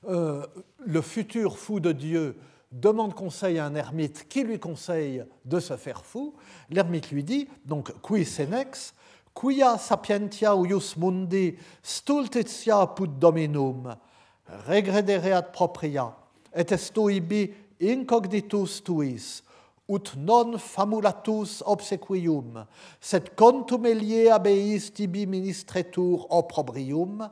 [0.03, 2.37] le futur fou de Dieu
[2.71, 6.33] demande conseil à un ermite qui lui conseille de se faire fou,
[6.69, 8.93] l'ermite lui dit, donc qui senex,
[9.33, 13.95] quia sapientia uius mundi stultitia put dominum,
[14.67, 16.15] regredereat propria,
[16.53, 19.41] et esto ibi incognitus tuis,
[19.91, 22.61] ut non famulatus obsequium,
[23.01, 27.25] sed contum elie abeis tibi ministretur opprobrium,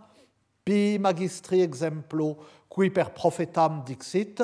[0.65, 2.35] pi magistri exemplo,
[2.69, 4.43] qui per prophetam dixit,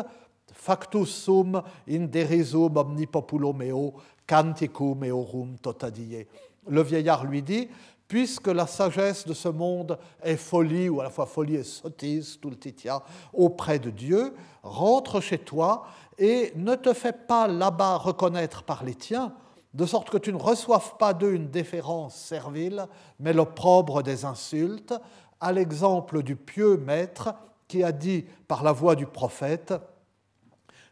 [0.55, 1.59] factus sum
[1.91, 3.91] in derisum omni populo meo,
[4.25, 6.25] canticum eorum totadie.
[6.67, 7.69] Le vieillard lui dit,
[8.07, 12.37] puisque la sagesse de ce monde est folie, ou à la fois folie et sottise,
[12.39, 13.01] tout le titia,
[13.33, 15.85] auprès de Dieu, rentre chez toi
[16.17, 19.33] et ne te fais pas là-bas reconnaître par les tiens,
[19.73, 22.87] de sorte que tu ne reçoives pas d'eux une déférence servile,
[23.19, 24.93] mais l'opprobre des insultes,
[25.41, 27.33] à l'exemple du pieux maître
[27.67, 29.73] qui a dit par la voix du prophète,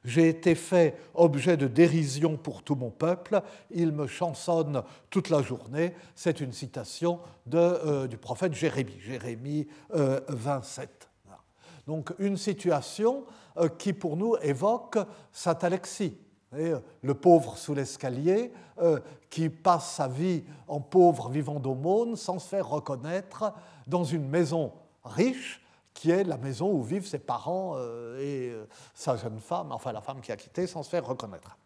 [0.03, 5.41] j'ai été fait objet de dérision pour tout mon peuple, il me chansonne toute la
[5.41, 5.93] journée.
[6.15, 7.19] C'est une citation
[7.53, 11.09] euh, du prophète Jérémie, Jérémie 27.
[11.29, 11.33] Euh,
[11.87, 13.23] Donc une situation
[13.57, 14.97] euh, qui pour nous évoque
[15.31, 16.17] Saint Alexis,
[16.51, 18.51] le pauvre sous l'escalier,
[19.27, 23.51] qui passe sa vie en pauvre vivant d'aumône sans se faire reconnaître
[23.87, 24.71] dans une maison
[25.03, 25.62] riche
[25.93, 29.91] qui est la maison où vivent ses parents euh, et euh, sa jeune femme, enfin
[29.91, 31.57] la femme qui a quitté, sans se faire reconnaître.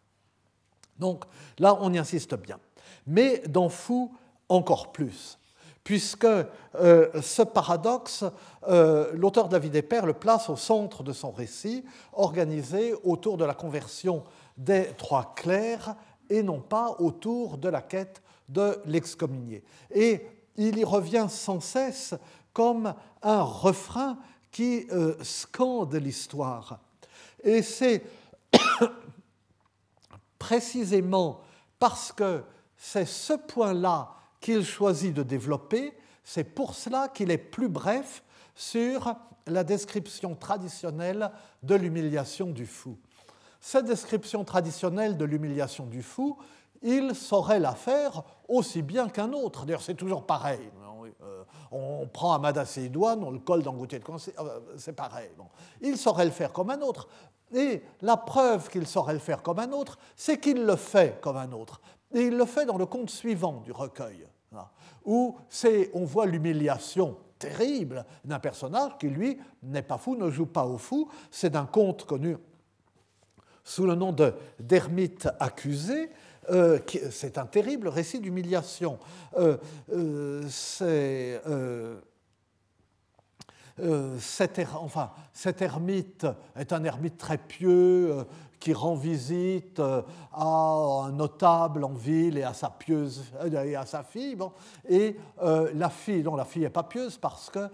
[0.98, 1.24] Donc
[1.58, 2.58] là, on y insiste bien.
[3.06, 4.14] Mais dans Fou,
[4.48, 5.38] encore plus,
[5.84, 8.24] puisque euh, ce paradoxe,
[8.66, 13.44] l'auteur de la des pères le place au centre de son récit, organisé autour de
[13.44, 14.24] la conversion
[14.56, 15.94] des trois clercs
[16.28, 19.62] et non pas autour de la quête de l'excommunié.
[19.90, 22.14] Et il y revient sans cesse
[22.52, 24.18] comme un refrain
[24.50, 26.80] qui euh, scande l'histoire.
[27.42, 28.02] Et c'est
[30.38, 31.40] précisément
[31.78, 32.42] parce que
[32.76, 38.22] c'est ce point-là qu'il choisit de développer, c'est pour cela qu'il est plus bref
[38.54, 39.14] sur
[39.46, 41.30] la description traditionnelle
[41.62, 42.98] de l'humiliation du fou.
[43.60, 46.38] Cette description traditionnelle de l'humiliation du fou,
[46.82, 49.64] il saurait la faire aussi bien qu'un autre.
[49.64, 50.70] D'ailleurs, c'est toujours pareil.
[51.22, 54.92] Euh, on prend un Idoine, on le colle dans le gouttier de conseil, euh, c'est
[54.92, 55.30] pareil.
[55.80, 57.08] Il saurait le faire comme un autre.
[57.54, 61.36] Et la preuve qu'il saurait le faire comme un autre, c'est qu'il le fait comme
[61.36, 61.80] un autre.
[62.12, 64.26] Et il le fait dans le conte suivant du recueil,
[65.04, 65.36] où
[65.94, 70.78] on voit l'humiliation terrible d'un personnage qui, lui, n'est pas fou, ne joue pas au
[70.78, 71.08] fou.
[71.30, 72.36] C'est d'un conte connu
[73.68, 74.16] sous le nom
[74.58, 76.10] d'ermite accusé,
[76.50, 76.78] euh,
[77.10, 78.98] c'est un terrible récit d'humiliation.
[79.36, 79.56] Euh,
[79.92, 81.40] euh, c'est.
[84.18, 88.24] cet, er, enfin, cet ermite est un ermite très pieux
[88.58, 89.80] qui rend visite
[90.32, 94.34] à un notable en ville et à sa pieuse et à sa fille.
[94.34, 94.50] Bon.
[94.88, 97.68] Et la fille, non, la fille n'est pas pieuse parce que,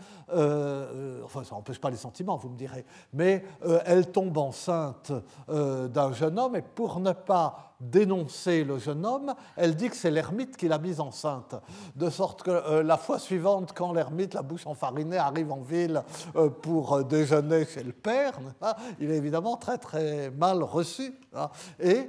[1.25, 2.85] enfin, ça n'empêche pas les sentiments, vous me direz,
[3.15, 3.43] mais
[3.87, 5.11] elle tombe enceinte
[5.49, 10.11] d'un jeune homme et pour ne pas dénoncer le jeune homme, elle dit que c'est
[10.11, 11.55] l'ermite qui l'a mise enceinte.
[11.97, 16.03] De sorte que euh, la fois suivante, quand l'ermite, la bouche enfarinée, arrive en ville
[16.37, 18.39] euh, pour euh, déjeuner chez le père,
[19.01, 21.15] il est évidemment très très mal reçu.
[21.35, 21.51] Hein.
[21.81, 22.09] et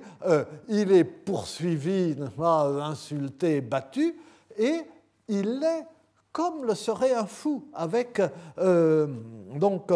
[0.67, 4.15] il est poursuivi, insulté, battu,
[4.58, 4.82] et
[5.28, 5.86] il est
[6.32, 8.21] comme le serait un fou, avec
[8.58, 9.91] donc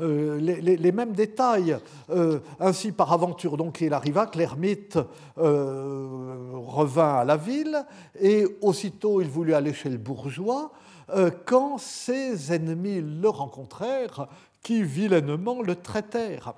[0.00, 1.76] euh, les, mêmes détails.
[2.10, 4.98] Euh, ainsi, par aventure, donc, il arriva que l'ermite
[5.38, 7.84] euh, revint à la ville,
[8.20, 10.72] et aussitôt il voulut aller chez le bourgeois,
[11.44, 14.26] quand ses ennemis le rencontrèrent,
[14.62, 16.54] qui vilainement le traitèrent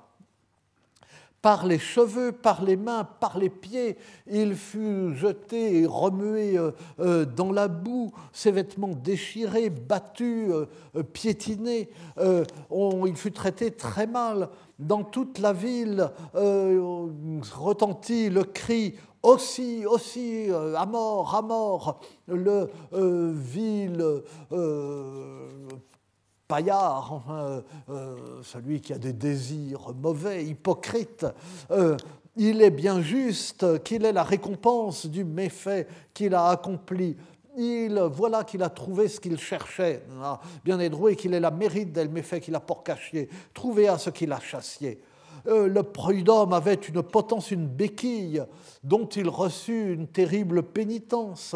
[1.47, 3.95] par les cheveux, par les mains, par les pieds.
[4.29, 11.03] Il fut jeté et remué euh, euh, dans la boue, ses vêtements déchirés, battus, euh,
[11.03, 11.87] piétinés.
[12.19, 14.49] il fut traité très mal.
[14.77, 24.03] Dans toute la ville retentit le cri aussi, aussi, à mort, à mort, le vil
[26.47, 31.25] paillard, euh, euh, celui qui a des désirs mauvais, hypocrite,
[31.71, 31.97] euh,
[32.35, 37.17] il est bien juste qu'il ait la récompense du méfait qu'il a accompli.
[37.57, 40.03] Il, voilà qu'il a trouvé ce qu'il cherchait.
[40.21, 43.27] Ah, bien édroué qu'il ait la mérite del méfait qu'il a pour cacher.
[43.53, 45.01] Trouvé à ce qu'il a chassé.
[45.45, 48.43] le prud'homme avait une potence, une béquille,
[48.83, 51.55] dont il reçut une terrible pénitence.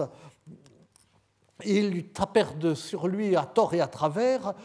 [1.63, 4.55] Ils tapèrent sur lui à tort et à travers,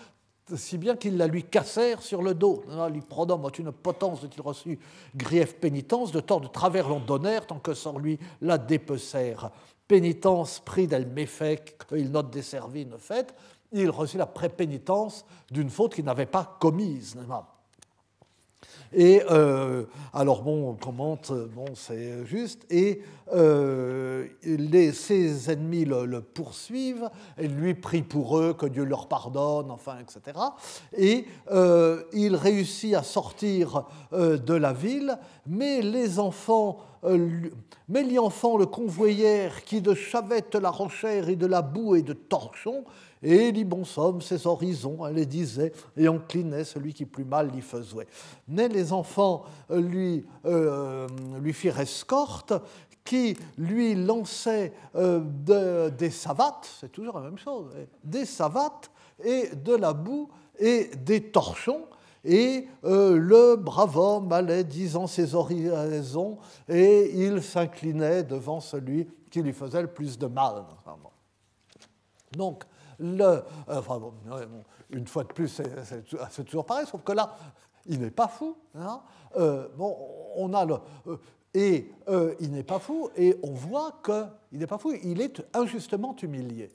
[0.55, 2.63] si bien qu'ils la lui cassèrent sur le dos.
[2.93, 4.79] L'hyprodome a une potence de il reçu
[5.15, 9.51] grief pénitence, de tort de travers l'on donnèrent, tant que sans lui la dépecèrent.
[9.89, 13.35] Pénitence pris d'elle méfait, qu'il note desservi une fête,
[13.73, 17.17] il reçut la prépénitence d'une faute qu'il n'avait pas commise.
[18.92, 23.03] Et euh, alors, bon, on commente, bon, c'est juste, et
[23.35, 29.70] euh, les, ses ennemis le, poursuivent, et lui prie pour eux, que Dieu leur pardonne,
[29.70, 30.38] enfin, etc.
[30.96, 36.79] Et euh, il réussit à sortir de la ville, mais les enfants
[37.88, 42.03] mais les enfants le convoyèrent qui de chavette la rochère et de la boue et
[42.03, 42.85] de torchons
[43.22, 47.50] et dit bon somme, ses horizons, elle les disait, et inclinait celui qui plus mal
[47.50, 48.07] l'y faisait.
[48.48, 51.09] Mais les enfants euh, lui, euh,
[51.40, 52.52] lui firent escorte,
[53.05, 58.90] qui lui lançaient euh, des savates, c'est toujours la même chose, hein, des savates
[59.24, 61.85] et de la boue et des torchons,
[62.24, 69.52] et le brave homme allait disant ses horizons et il s'inclinait devant celui qui lui
[69.52, 70.64] faisait le plus de mal.
[72.37, 72.64] Donc,
[72.99, 73.43] le,
[74.91, 75.61] une fois de plus,
[76.31, 77.37] c'est toujours pareil, sauf que là,
[77.87, 78.57] il n'est pas fou.
[78.75, 79.01] Hein.
[79.37, 79.97] Euh, bon,
[80.37, 81.17] on a le, euh,
[81.55, 85.43] et euh, il n'est pas fou, et on voit qu'il n'est pas fou, il est
[85.55, 86.71] injustement humilié.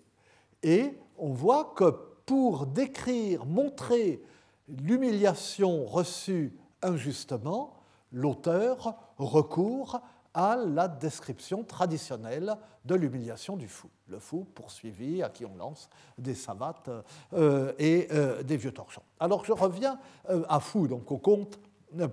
[0.64, 1.94] Et on voit que
[2.26, 4.24] pour décrire, montrer
[4.68, 7.74] l'humiliation reçue injustement,
[8.12, 10.02] l'auteur recourt
[10.34, 13.90] à la description traditionnelle de l'humiliation du fou.
[14.08, 16.90] Le fou poursuivi à qui on lance des savates
[17.34, 19.04] euh, et euh, des vieux torchons.
[19.20, 21.60] Alors je reviens euh, à fou, donc au conte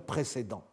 [0.05, 0.63] précédent.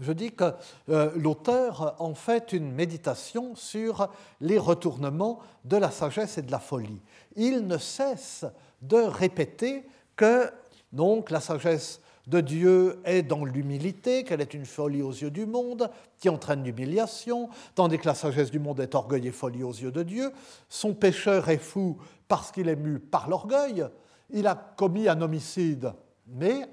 [0.00, 0.52] Je dis que
[0.88, 7.00] l'auteur en fait une méditation sur les retournements de la sagesse et de la folie.
[7.36, 8.44] Il ne cesse
[8.82, 10.50] de répéter que
[10.92, 15.46] donc la sagesse de Dieu est dans l'humilité, qu'elle est une folie aux yeux du
[15.46, 19.72] monde, qui entraîne l'humiliation, tandis que la sagesse du monde est orgueil et folie aux
[19.72, 20.32] yeux de Dieu.
[20.68, 23.86] Son pécheur est fou parce qu'il est mu par l'orgueil.
[24.30, 25.92] Il a commis un homicide,
[26.26, 26.66] mais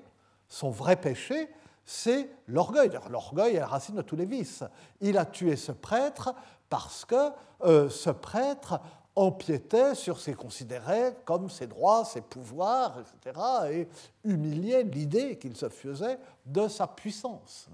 [0.47, 1.49] son vrai péché,
[1.85, 2.91] c'est l'orgueil.
[3.09, 4.63] L'orgueil est la racine de tous les vices.
[5.01, 6.33] Il a tué ce prêtre
[6.69, 7.31] parce que
[7.65, 8.79] euh, ce prêtre
[9.15, 13.39] empiétait sur ce qu'il considérait comme ses droits, ses pouvoirs, etc.,
[13.71, 13.87] et
[14.23, 17.69] humiliait l'idée qu'il se faisait de sa puissance.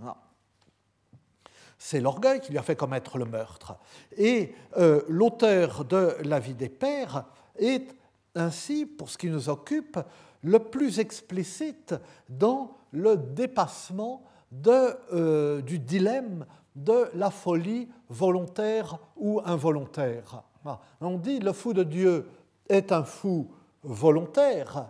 [1.77, 3.75] C'est l'orgueil qui lui a fait commettre le meurtre.
[4.17, 7.95] Et euh, l'auteur de La vie des pères est
[8.33, 9.99] ainsi, pour ce qui nous occupe,
[10.43, 11.93] le plus explicite
[12.29, 14.23] dans le dépassement
[14.65, 16.45] euh, du dilemme
[16.75, 20.43] de la folie volontaire ou involontaire.
[21.01, 22.27] On dit le fou de Dieu
[22.69, 23.51] est un fou
[23.83, 24.87] volontaire,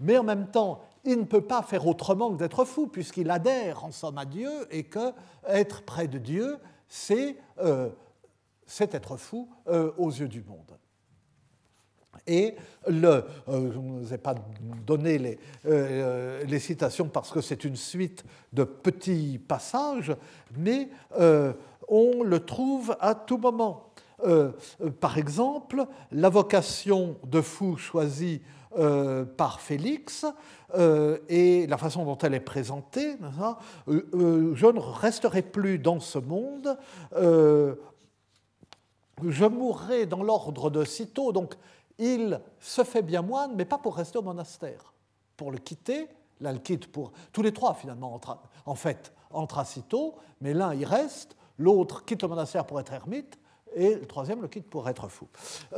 [0.00, 3.84] mais en même temps, il ne peut pas faire autrement que d'être fou, puisqu'il adhère
[3.84, 5.12] en somme à Dieu, et que
[5.46, 7.36] être près de Dieu, c'est
[8.78, 10.78] être fou aux yeux du monde.
[12.26, 12.54] Et
[12.86, 14.34] euh, je ne vous ai pas
[14.86, 20.14] donné les, euh, citations parce que c'est une suite de petits passages,
[20.56, 20.88] mais
[21.18, 21.52] euh,
[21.88, 23.87] on le trouve à tout moment.
[25.00, 28.42] Par exemple, la vocation de fou choisie
[29.36, 30.26] par Félix
[31.28, 33.16] et la façon dont elle est présentée,
[33.86, 36.76] je ne resterai plus dans ce monde,
[39.24, 41.54] je mourrai dans l'ordre de Cîteaux, donc
[41.98, 44.92] il se fait bien moine, mais pas pour rester au monastère.
[45.36, 46.08] Pour le quitter,
[46.40, 47.12] là, le quitte pour.
[47.32, 48.20] Tous les trois, finalement,
[48.66, 53.38] en fait, entre Cîteaux, mais l'un y reste, l'autre quitte le monastère pour être ermite,
[53.78, 55.26] et le troisième le quitte pour être fou.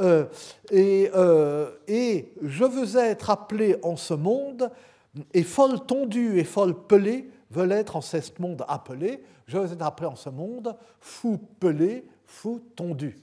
[0.00, 0.26] Euh,
[0.70, 4.70] et, euh, et, je veux être appelé en ce monde,
[5.34, 9.22] et folle tondue et folle pelée veulent être en ce monde appelé.
[9.46, 13.16] Je veux être appelé en ce monde, fou pelé, fou tondu.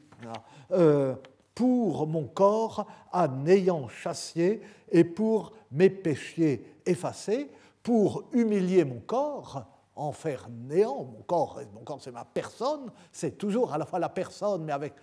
[0.71, 1.15] Euh,
[1.55, 4.61] pour mon corps en ayant chassé
[4.91, 7.49] et pour mes péchés effacés,
[7.81, 9.65] pour humilier mon corps,
[9.97, 11.03] en faire néant.
[11.03, 14.73] Mon corps, mon corps c'est ma personne, c'est toujours à la fois la personne, mais
[14.73, 14.93] avec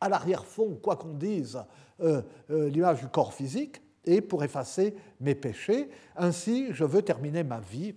[0.00, 1.62] à l'arrière-fond, quoi qu'on dise,
[2.00, 5.90] euh, euh, l'image du corps physique, et pour effacer mes péchés.
[6.16, 7.94] Ainsi, je veux terminer ma vie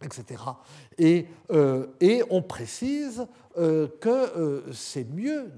[0.00, 0.40] etc.
[0.96, 3.26] Et, euh, et, on précise
[3.56, 5.50] que c'est mieux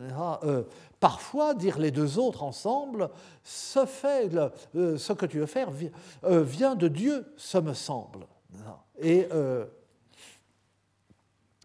[0.99, 3.11] Parfois, dire les deux autres ensemble,
[3.45, 4.31] ce, fait,
[4.73, 5.69] ce que tu veux faire
[6.23, 8.27] vient de Dieu, ce me semble.
[8.99, 9.65] Et, euh,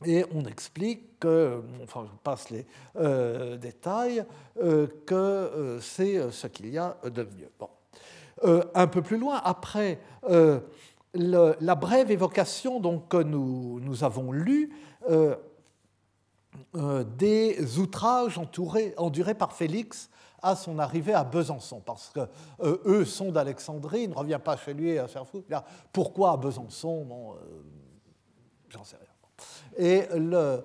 [0.05, 2.65] et on explique que, enfin je passe les
[3.57, 4.25] détails,
[5.05, 7.49] que c'est ce qu'il y a de mieux.
[7.59, 7.69] Bon.
[8.73, 9.99] un peu plus loin, après
[11.13, 14.71] la brève évocation donc, que nous, nous avons lue,
[16.75, 20.09] euh, des outrages endurés par Félix
[20.45, 22.21] à son arrivée à Besançon, parce que
[22.61, 25.43] euh, eux sont d'Alexandrie, il ne revient pas chez lui à faire fou.
[25.91, 27.37] Pourquoi à Besançon bon, euh,
[28.69, 29.85] J'en sais rien.
[29.85, 30.63] Et le...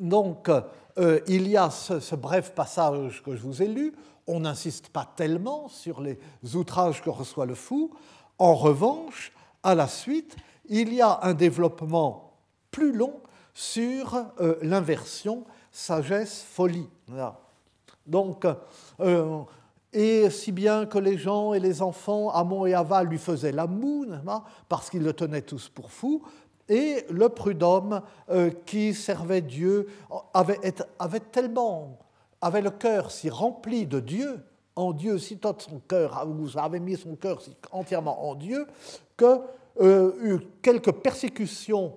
[0.00, 0.50] donc,
[1.26, 3.94] il y a ce, bref passage que je vous ai lu.
[4.26, 6.18] On n'insiste pas tellement sur les
[6.54, 7.90] outrages que reçoit le fou.
[8.38, 9.32] En revanche,
[9.62, 10.36] à la suite,
[10.68, 12.34] il y a un développement
[12.70, 13.20] plus long
[13.54, 16.88] sur euh, l'inversion sagesse-folie.
[18.06, 18.46] Donc,
[19.00, 19.42] euh,
[19.92, 23.66] et si bien que les gens et les enfants, Amon et Ava, lui faisaient la
[23.66, 24.06] moue,
[24.68, 26.22] parce qu'ils le tenaient tous pour fou,
[26.68, 29.88] et le prud'homme euh, qui servait Dieu
[30.32, 31.98] avait, tellement,
[32.40, 34.40] avait le cœur si rempli de Dieu,
[34.76, 37.42] en Dieu, si tot son cœur, vous avait mis son cœur
[37.72, 38.66] entièrement en Dieu,
[39.16, 39.40] que
[40.62, 41.94] quelques persécutions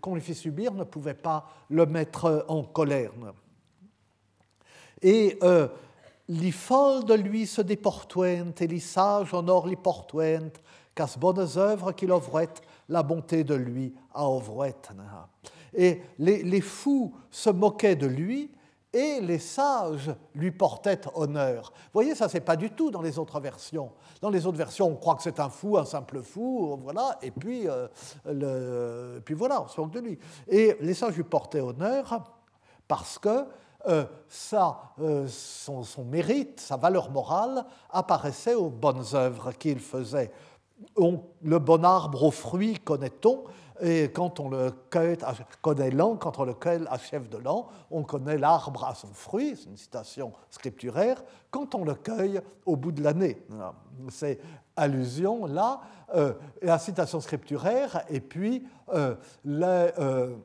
[0.00, 3.12] qu'on lui fit subir ne pouvait pas le mettre en colère.
[5.02, 5.68] Et euh,
[6.28, 10.50] li de lui se déportuent, et li sages honor li portuent,
[10.94, 12.48] qu'à bonnes œuvres qu'il offrait
[12.88, 14.74] la bonté de lui à ovret.
[15.74, 18.50] Et les fous se moquaient de lui,
[18.92, 21.72] et les sages lui portaient honneur.
[21.74, 23.92] Vous voyez, ça, c'est pas du tout dans les autres versions.
[24.20, 27.30] Dans les autres versions, on croit que c'est un fou, un simple fou, voilà, et
[27.30, 27.86] puis, euh,
[28.24, 30.18] le, puis voilà, on se moque de lui.
[30.48, 32.24] Et les sages lui portaient honneur
[32.86, 33.44] parce que
[33.86, 40.32] euh, ça, euh, son, mérite, sa valeur morale apparaissait aux bonnes œuvres qu'il faisait.
[40.96, 43.44] On, le bon arbre aux fruits connaît-on?
[43.80, 45.18] Et quand on le cueille,
[45.62, 49.08] connaît l'an, quand on le cueille à chef de l'an, on connaît l'arbre à son
[49.08, 53.44] fruit, c'est une citation scripturaire, quand on le cueille au bout de l'année.
[54.10, 54.40] C'est
[54.76, 55.80] allusion là,
[56.14, 59.14] euh, la citation scripturaire, et puis euh,
[59.46, 60.36] euh,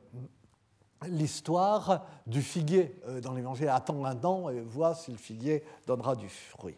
[1.06, 3.68] l'histoire du figuier dans l'évangile.
[3.68, 6.76] Attends un an et vois si le figuier donnera du fruit.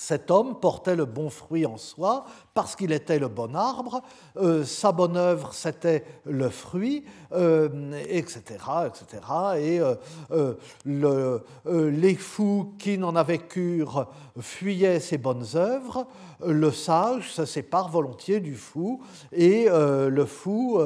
[0.00, 2.24] Cet homme portait le bon fruit en soi
[2.54, 4.00] parce qu'il était le bon arbre,
[4.38, 9.22] euh, sa bonne œuvre c'était le fruit, etc., euh, etc.
[9.58, 10.54] Et euh,
[10.86, 16.06] le, les fous qui n'en avaient cure fuyaient ses bonnes œuvres,
[16.46, 20.80] le sage se sépare volontiers du fou et le fou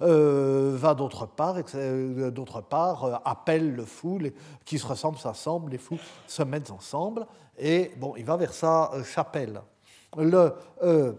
[0.00, 1.56] va d'autre part,
[2.30, 4.18] d'autre part appelle le fou,
[4.66, 7.26] qui se ressemblent s'assemblent, les fous se mettent ensemble
[7.60, 9.60] et bon, il va vers sa euh, chapelle.
[10.16, 11.12] Le, euh,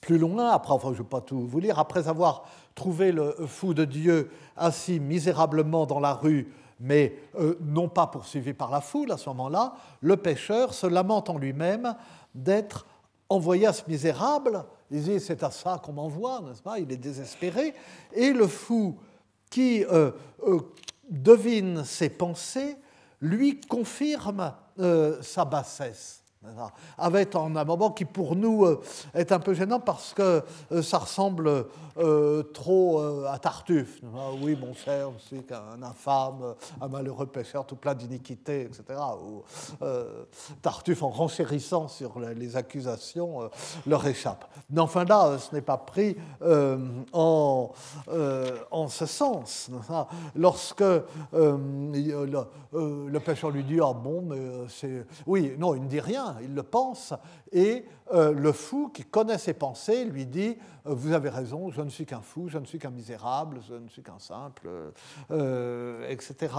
[0.00, 2.44] plus loin, après, je ne pas tout vous lire, après avoir
[2.74, 8.52] trouvé le fou de Dieu assis misérablement dans la rue mais euh, non pas poursuivi
[8.52, 11.94] par la foule à ce moment-là, le pêcheur se lamente en lui-même
[12.34, 12.84] d'être
[13.28, 14.64] envoyé à ce misérable.
[14.90, 16.80] Il dit c'est à ça qu'on m'envoie, n'est-ce pas?
[16.80, 17.74] Il est désespéré.
[18.12, 18.98] Et le fou
[19.50, 19.84] qui
[21.08, 22.76] devine ses pensées
[23.24, 24.54] lui confirme
[25.22, 26.23] sa bassesse
[26.98, 28.80] avec un moment qui pour nous euh,
[29.14, 30.42] est un peu gênant parce que
[30.72, 31.66] euh, ça ressemble
[31.98, 34.00] euh, trop à Tartuffe.
[34.42, 39.00] Oui, mon cher, c'est qu'un infâme, un malheureux pécheur, tout plein d'iniquités, etc.
[40.62, 43.48] Tartuffe, en renchérissant sur les accusations,
[43.86, 44.44] leur échappe.
[44.70, 46.16] Mais enfin là, ce n'est pas pris
[47.12, 47.70] en,
[48.70, 49.70] en ce sens.
[50.34, 50.84] Lorsque
[51.32, 55.06] le, pécheur lui dit, ah bon, mais c'est...
[55.26, 57.14] Oui, non, il ne dit rien il le pense,
[57.52, 60.56] et euh, le fou qui connaît ses pensées lui dit
[60.86, 63.74] euh, Vous avez raison, je ne suis qu'un fou, je ne suis qu'un misérable, je
[63.74, 64.68] ne suis qu'un simple,
[65.30, 66.52] euh, etc.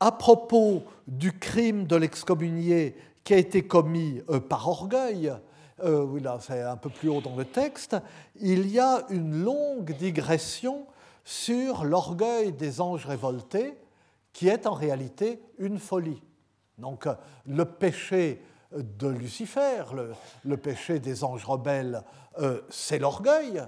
[0.00, 5.32] à propos du crime de l'excommunié qui a été commis par orgueil,
[5.82, 7.96] oui, là c'est un peu plus haut dans le texte,
[8.36, 10.86] il y a une longue digression
[11.24, 13.74] sur l'orgueil des anges révoltés,
[14.34, 16.22] qui est en réalité une folie.
[16.78, 17.06] Donc
[17.46, 18.40] le péché
[18.76, 19.84] de Lucifer,
[20.44, 22.02] le, péché des anges rebelles,
[22.40, 23.62] euh, c'est l'orgueil,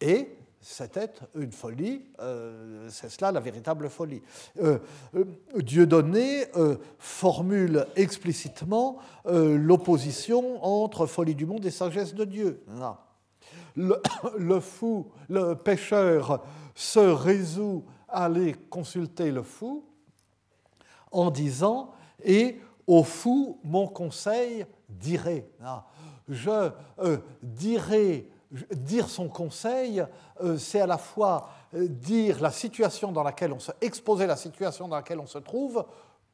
[0.00, 4.22] et c'était une folie, euh, c'est cela la véritable folie.
[4.62, 4.78] Euh,
[5.56, 6.46] Dieudonné
[6.98, 12.64] formule explicitement l'opposition entre folie du monde et sagesse de Dieu.
[13.74, 16.44] Le, fou, le pécheur
[16.74, 19.82] se résout à aller consulter le fou,
[21.12, 21.92] en disant
[22.24, 25.48] Et au fou, mon conseil dirait.
[25.62, 25.86] Ah,
[26.28, 28.26] je euh, dirais,
[28.70, 30.04] dire son conseil,
[30.42, 34.36] euh, c'est à la fois euh, dire la situation dans laquelle on se, exposer la
[34.36, 35.84] situation dans laquelle on se trouve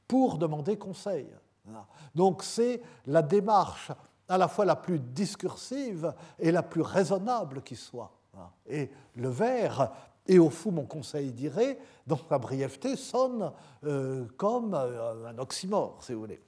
[0.07, 1.29] pour demander conseil.
[1.73, 3.93] Ah, donc c'est la démarche
[4.29, 8.11] à la fois la plus discursive et la plus raisonnable qui soit.
[8.37, 9.93] Ah, et le vers
[10.29, 13.51] et au fou, mon conseil dirait, dans la brièveté, sonne
[13.85, 16.41] euh, comme euh, un oxymore, si vous voulez.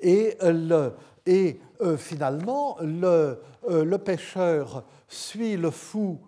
[0.00, 6.18] Et, euh, finalement, le, le, pêcheur suit le fou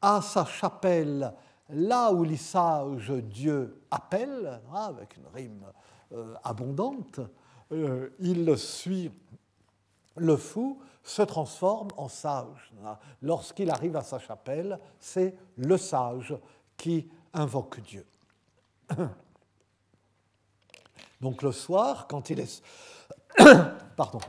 [0.00, 1.32] à sa chapelle,
[1.70, 5.64] là où les sages Dieu appelle, hein, avec une rime
[6.44, 7.20] abondante.
[8.20, 9.10] il suit
[10.16, 12.70] le fou se transforme en sage.
[13.22, 16.36] Lorsqu'il arrive à sa chapelle, c'est le sage
[16.76, 18.06] qui invoque Dieu.
[21.20, 22.62] Donc le soir, quand il est...
[23.96, 24.20] Pardon.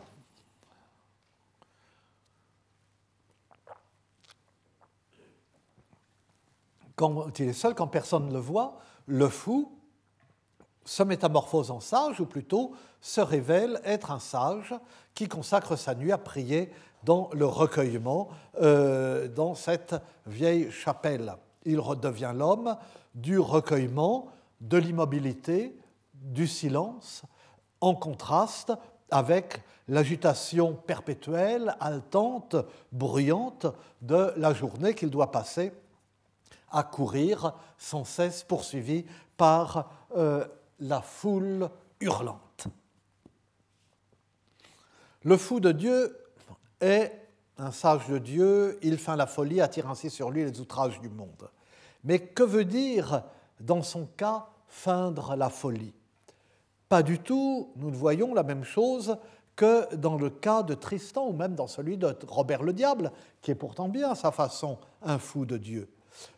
[6.95, 9.78] Quand il est seul, quand personne ne le voit, le fou
[10.85, 14.73] se métamorphose en sage, ou plutôt se révèle être un sage
[15.13, 16.71] qui consacre sa nuit à prier
[17.03, 18.29] dans le recueillement,
[18.61, 21.35] euh, dans cette vieille chapelle.
[21.65, 22.77] Il redevient l'homme
[23.15, 24.27] du recueillement,
[24.61, 25.77] de l'immobilité,
[26.13, 27.23] du silence,
[27.81, 28.73] en contraste
[29.09, 32.55] avec l'agitation perpétuelle, haletante,
[32.91, 33.65] bruyante
[34.01, 35.71] de la journée qu'il doit passer
[36.71, 39.05] à courir sans cesse poursuivi
[39.37, 40.45] par euh,
[40.79, 41.69] la foule
[41.99, 42.67] hurlante.
[45.23, 46.17] Le fou de Dieu
[46.79, 47.11] est
[47.57, 51.09] un sage de Dieu, il feint la folie, attire ainsi sur lui les outrages du
[51.09, 51.49] monde.
[52.05, 53.23] Mais que veut dire,
[53.59, 55.93] dans son cas, feindre la folie?
[56.87, 59.17] Pas du tout, nous ne voyons la même chose
[59.55, 63.11] que dans le cas de Tristan ou même dans celui de Robert le Diable,
[63.41, 65.89] qui est pourtant bien à sa façon un fou de Dieu.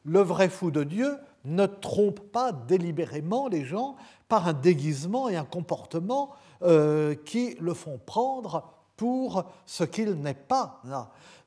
[0.05, 3.95] Le vrai fou de Dieu ne trompe pas délibérément les gens
[4.27, 6.31] par un déguisement et un comportement
[6.61, 8.63] euh, qui le font prendre
[8.95, 10.81] pour ce qu'il n'est pas,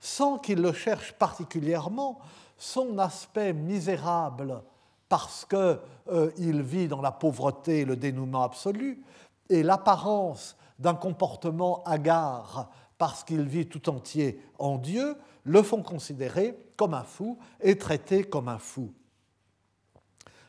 [0.01, 2.19] sans qu'il le cherche particulièrement,
[2.59, 4.63] son aspect misérable
[5.09, 5.79] parce qu'il
[6.09, 9.05] euh, vit dans la pauvreté et le dénouement absolu,
[9.49, 16.59] et l'apparence d'un comportement hagard parce qu'il vit tout entier en Dieu, le font considérer
[16.77, 18.93] comme un fou et traiter comme un fou.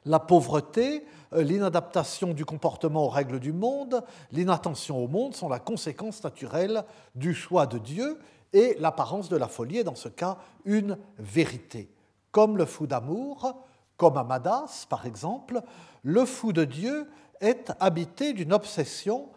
[0.05, 5.59] La pauvreté, euh, l'inadaptation du comportement aux règles du monde, l'inattention au monde sont la
[5.59, 6.83] conséquence naturelle
[7.15, 8.19] du choix de Dieu
[8.53, 11.89] et l'apparence de la folie est dans ce cas une vérité.
[12.31, 13.65] Comme le fou d'amour,
[13.97, 15.61] comme Amadas par exemple,
[16.03, 17.09] le fou de Dieu
[17.41, 19.29] est habité d'une obsession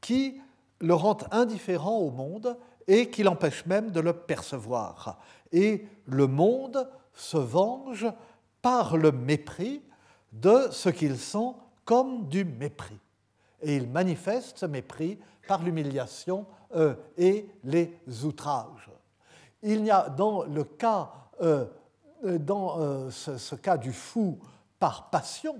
[0.00, 0.40] qui
[0.80, 2.58] le rend indifférent au monde
[2.88, 5.18] et qui l'empêche même de le percevoir.
[5.52, 8.12] Et le monde se vengent
[8.60, 9.82] par le mépris
[10.32, 12.98] de ce qu'ils sont comme du mépris.
[13.62, 18.90] Et ils manifestent ce mépris par l'humiliation euh, et les outrages.
[19.62, 21.10] Il y a dans le cas,
[21.40, 21.64] euh,
[22.22, 24.38] dans euh, ce, cas du fou
[24.78, 25.56] par passion,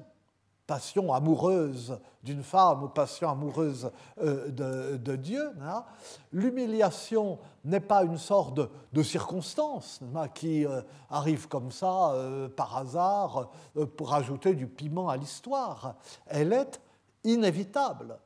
[0.67, 3.91] passion amoureuse d'une femme ou passion amoureuse
[4.21, 5.85] de, Dieu, hein,
[6.33, 8.59] l'humiliation n'est pas une sorte
[8.93, 10.01] de, circonstance
[10.35, 10.67] qui
[11.09, 12.13] arrive comme ça
[12.57, 13.51] par hasard
[13.97, 15.95] pour ajouter du piment à l'histoire.
[16.27, 16.81] Elle est
[17.23, 18.19] inévitable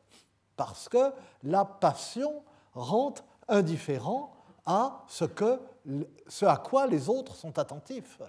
[0.56, 1.12] parce que
[1.42, 2.42] la passion
[2.74, 3.14] rend
[3.48, 4.32] indifférent
[4.66, 5.24] à ce,
[6.28, 8.20] ce à quoi les autres sont attentifs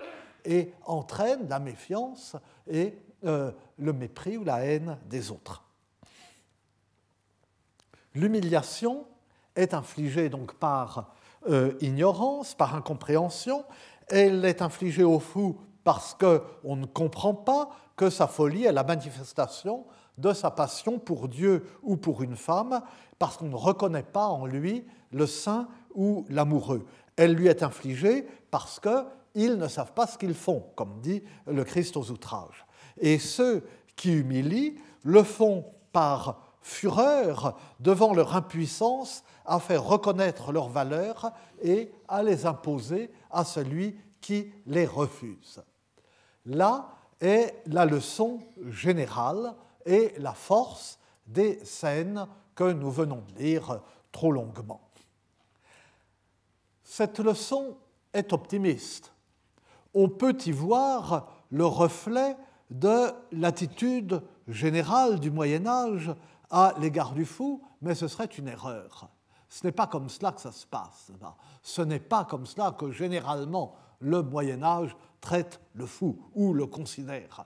[0.45, 2.35] et entraîne la méfiance
[2.67, 5.63] et euh, le mépris ou la haine des autres.
[8.13, 9.05] L'humiliation
[9.55, 11.13] est infligée donc par
[11.49, 13.63] euh, ignorance, par incompréhension.
[14.07, 18.83] Elle est infligée au fou parce qu'on ne comprend pas que sa folie est la
[18.83, 19.85] manifestation
[20.17, 22.81] de sa passion pour Dieu ou pour une femme,
[23.17, 26.85] parce qu'on ne reconnaît pas en lui le saint ou l'amoureux.
[27.15, 31.63] Elle lui est infligée parce qu'ils ne savent pas ce qu'ils font, comme dit le
[31.63, 32.65] Christ aux outrages.
[32.97, 33.63] Et ceux
[33.95, 41.31] qui humilient le font par fureur devant leur impuissance à faire reconnaître leur valeur
[41.61, 45.61] et à les imposer à celui qui les refuse.
[46.45, 46.89] Là
[47.19, 48.39] est la leçon
[48.69, 53.81] générale et la force des scènes que nous venons de lire
[54.11, 54.81] trop longuement.
[56.83, 57.77] Cette leçon
[58.13, 59.13] est optimiste.
[59.93, 62.35] On peut y voir le reflet
[62.71, 66.15] de l'attitude générale du Moyen Âge
[66.49, 69.09] à l'égard du fou, mais ce serait une erreur.
[69.49, 71.11] Ce n'est pas comme cela que ça se passe.
[71.61, 76.65] Ce n'est pas comme cela que généralement le Moyen Âge traite le fou ou le
[76.65, 77.45] considère.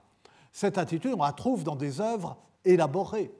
[0.52, 3.34] Cette attitude, on la trouve dans des œuvres élaborées.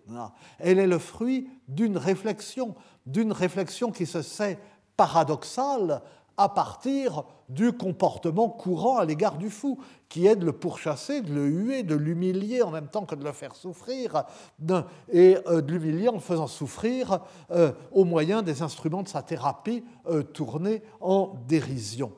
[0.59, 2.75] Elle est le fruit d'une réflexion,
[3.07, 4.59] d'une réflexion qui se sait
[4.97, 6.03] paradoxale
[6.37, 9.79] à partir du comportement courant à l'égard du fou,
[10.09, 13.25] qui est de le pourchasser, de le huer, de l'humilier en même temps que de
[13.25, 14.25] le faire souffrir,
[15.13, 17.21] et euh, de l'humilier en le faisant souffrir
[17.51, 22.13] euh, au moyen des instruments de sa thérapie euh, tournés en dérision.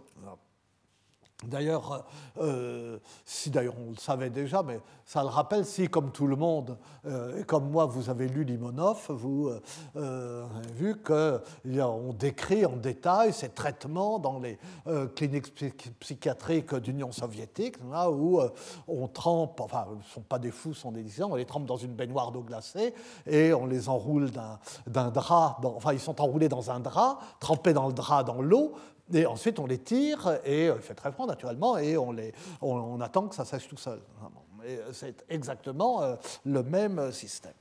[1.46, 2.04] D'ailleurs,
[2.40, 6.34] euh, si d'ailleurs on le savait déjà, mais ça le rappelle, si comme tout le
[6.34, 6.76] monde,
[7.06, 9.48] euh, et comme moi, vous avez lu Limonov, vous
[9.94, 14.58] euh, avez vu qu'on décrit en détail ces traitements dans les
[15.14, 15.54] cliniques
[16.00, 18.40] psychiatriques d'Union soviétique, là où
[18.88, 21.46] on trempe, enfin, ce ne sont pas des fous, ce sont des dissidents, on les
[21.46, 22.92] trempe dans une baignoire d'eau glacée
[23.26, 24.32] et on les enroule
[24.88, 28.74] d'un drap, enfin, ils sont enroulés dans un drap, trempés dans le drap dans l'eau,
[29.12, 32.32] et ensuite, on les tire, et euh, il fait très froid naturellement, et on, les,
[32.60, 34.00] on, attend que ça sèche tout seul.
[34.92, 37.54] C'est exactement euh, le même système.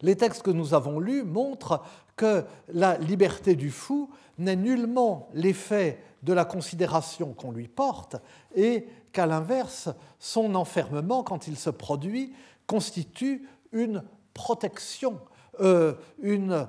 [0.00, 1.82] Les textes que nous avons lus montrent
[2.16, 8.16] que la liberté du fou n'est nullement l'effet de la considération qu'on lui porte,
[8.54, 12.32] et qu'à l'inverse, son enfermement, quand il se produit,
[12.66, 14.02] constitue une
[14.32, 15.20] protection,
[15.60, 16.66] euh, une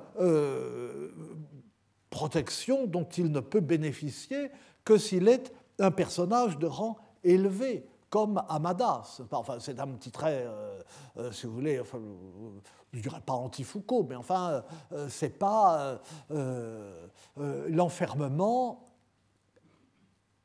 [2.10, 4.50] protection dont il ne peut bénéficier
[4.84, 9.20] que s'il est un personnage de rang élevé, comme Amadas.
[9.30, 10.80] Enfin, c'est un petit trait, euh,
[11.18, 11.98] euh, si vous voulez, enfin,
[12.92, 16.00] je ne dirais pas anti-Foucault, mais enfin, euh, c'est pas
[17.68, 18.84] l'enfermement.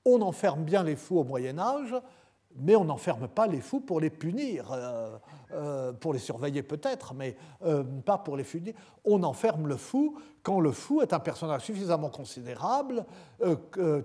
[0.06, 1.96] On enferme bien les fous au Moyen Âge,
[2.56, 5.18] mais on n'enferme pas les fous pour les punir, euh,
[5.52, 7.36] euh, pour les surveiller peut-être, mais
[7.66, 8.74] euh, pas pour les punir.
[9.06, 13.06] On enferme le fou quand le fou est un personnage suffisamment considérable,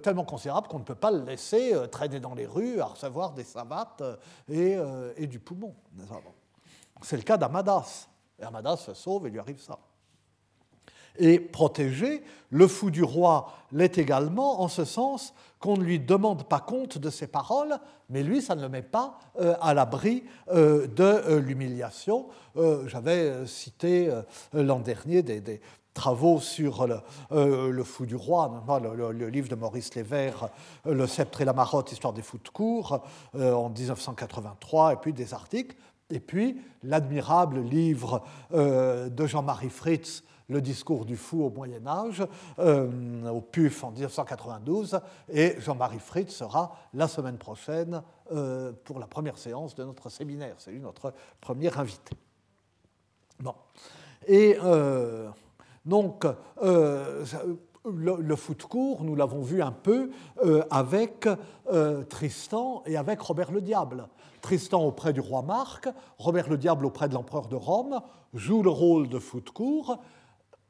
[0.02, 3.42] tellement considérable qu'on ne peut pas le laisser traîner dans les rues à recevoir des
[3.42, 4.04] savates
[4.48, 4.76] et,
[5.16, 5.74] et du poumon.
[7.02, 8.08] C'est le cas d'Amadas.
[8.38, 9.80] Et Amadas se sauve et lui arrive ça
[11.16, 12.22] et protégé.
[12.50, 16.98] Le fou du roi l'est également, en ce sens qu'on ne lui demande pas compte
[16.98, 17.78] de ses paroles,
[18.10, 22.26] mais lui, ça ne le met pas euh, à l'abri euh, de euh, l'humiliation.
[22.86, 24.12] J'avais cité
[24.52, 25.60] l'an dernier des,
[25.94, 26.88] travaux sur
[27.30, 30.48] le, fou du roi, le, le, livre de Maurice Lévert,
[30.84, 33.00] Le sceptre et la marotte, histoire des fous de cour,
[33.34, 35.76] en 1983, et puis des articles.
[36.10, 42.24] Et puis l'admirable livre de Jean-Marie Fritz, le discours du fou au Moyen Âge,
[42.58, 49.06] euh, au PUF en 1992, et Jean-Marie Fritz sera la semaine prochaine euh, pour la
[49.06, 50.54] première séance de notre séminaire.
[50.58, 52.16] C'est lui notre premier invité.
[53.40, 53.54] Bon.
[54.26, 55.28] Et euh,
[55.84, 56.26] donc,
[57.84, 60.10] le, foot court, nous l'avons vu un peu
[60.70, 61.28] avec
[62.08, 64.08] Tristan et avec Robert le Diable.
[64.42, 65.88] Tristan auprès du roi Marc,
[66.18, 68.00] Robert le Diable auprès de l'empereur de Rome,
[68.34, 69.98] joue le rôle de foot court,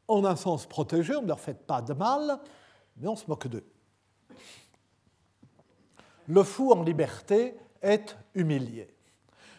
[0.09, 2.39] en un sens protégé, on ne leur fait pas de mal,
[2.97, 3.67] mais on se moque d'eux.
[6.27, 8.95] Le fou en liberté est humilié.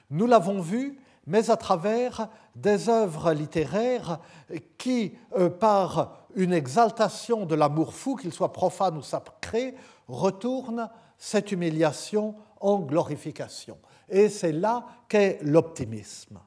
[0.10, 4.20] Nous l'avons vu, mais à travers des œuvres littéraires
[4.78, 9.76] qui, euh, par une exaltation de l'amour fou, qu'il soit profane ou sacré,
[10.08, 13.78] retournent cette humiliation en glorification.
[14.10, 16.40] Et c'est là qu'est l'optimisme.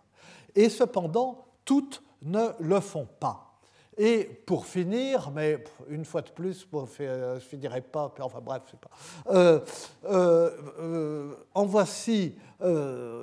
[0.55, 3.52] Et cependant, toutes ne le font pas.
[3.99, 8.81] Et pour finir, mais une fois de plus, je ne finirai pas, enfin bref, c'est
[8.81, 8.91] pas.
[9.31, 9.61] Euh,
[10.07, 12.35] euh, euh, en voici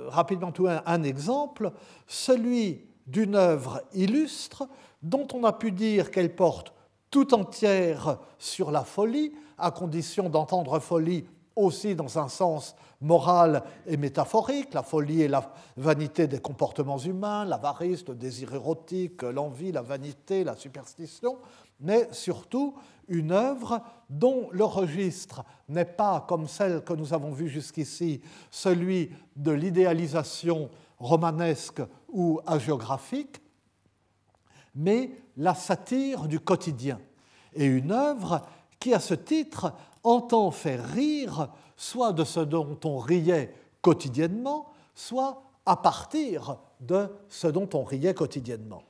[0.07, 1.71] rapidement tout un, exemple,
[2.07, 4.67] celui d'une œuvre illustre
[5.01, 6.73] dont on a pu dire qu'elle porte
[7.09, 13.97] tout entière sur la folie, à condition d'entendre folie aussi dans un sens moral et
[13.97, 14.73] métaphorique.
[14.73, 20.43] La folie est la vanité des comportements humains, l'avarice, le désir érotique, l'envie, la vanité,
[20.43, 21.37] la superstition,
[21.79, 22.75] mais surtout
[23.07, 28.21] une œuvre dont le registre n'est pas, comme celle que nous avons vue jusqu'ici,
[28.51, 30.69] celui de l'idéalisation
[30.99, 33.41] romanesque ou hagiographique,
[34.75, 36.99] mais la satire du quotidien,
[37.53, 38.45] et une œuvre
[38.79, 39.73] qui, à ce titre,
[40.03, 47.47] entend faire rire soit de ce dont on riait quotidiennement, soit à partir de ce
[47.47, 48.83] dont on riait quotidiennement.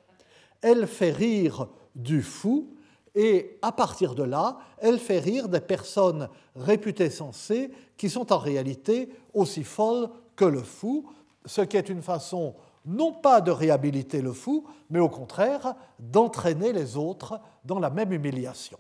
[0.62, 2.74] Elle fait rire du fou
[3.16, 8.38] et à partir de là, elle fait rire des personnes réputées sensées qui sont en
[8.38, 11.10] réalité aussi folles que le fou,
[11.46, 12.56] ce qui est une façon
[12.86, 18.14] non pas de réhabiliter le fou, mais au contraire d'entraîner les autres dans la même
[18.14, 18.80] humiliation.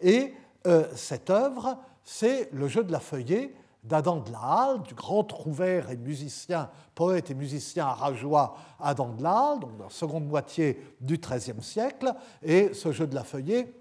[0.00, 0.32] Et
[0.66, 3.54] euh, cette œuvre, c'est le jeu de la feuillée
[3.84, 9.22] d'Adam de la Halle, du grand trouvère et musicien, poète et musicien arageois Adam de
[9.22, 12.12] la Halle, donc dans la seconde moitié du XIIIe siècle.
[12.42, 13.72] Et ce jeu de la feuillée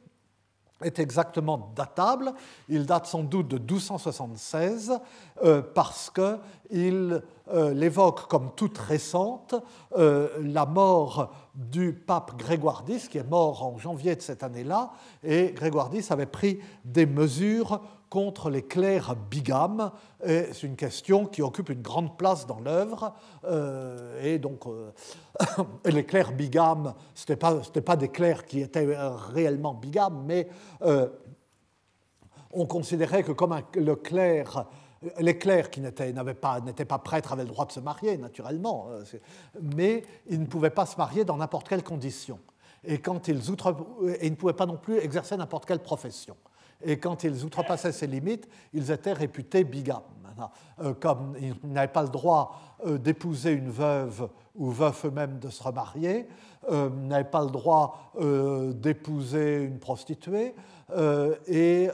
[0.81, 2.33] est exactement datable.
[2.69, 4.99] Il date sans doute de 1276
[5.43, 7.23] euh, parce qu'il
[7.53, 9.55] euh, l'évoque comme toute récente
[9.97, 14.91] euh, la mort du pape Grégoire X, qui est mort en janvier de cette année-là,
[15.23, 19.91] et Grégoire X avait pris des mesures contre les clercs bigames.
[20.23, 23.13] C'est une question qui occupe une grande place dans l'œuvre.
[24.21, 24.63] et donc,
[25.85, 28.87] les clercs bigames, ce n'étaient pas, pas, des clercs qui étaient
[29.33, 30.47] réellement bigames, mais
[32.51, 34.65] on considérait que comme le clerc
[35.19, 39.03] les clercs qui n'étaient pas, pas prêtres avaient le droit de se marier, naturellement, euh,
[39.61, 42.39] mais ils ne pouvaient pas se marier dans n'importe quelle condition.
[42.83, 46.35] Et, quand ils, et ils ne pouvaient pas non plus exercer n'importe quelle profession.
[46.83, 50.01] Et quand ils outrepassaient ces limites, ils étaient réputés bigames.
[50.81, 55.49] Euh, comme ils n'avaient pas le droit euh, d'épouser une veuve ou veuf eux-mêmes de
[55.49, 56.27] se remarier,
[56.69, 60.53] n'avaient pas le droit d'épouser une prostituée,
[61.47, 61.89] et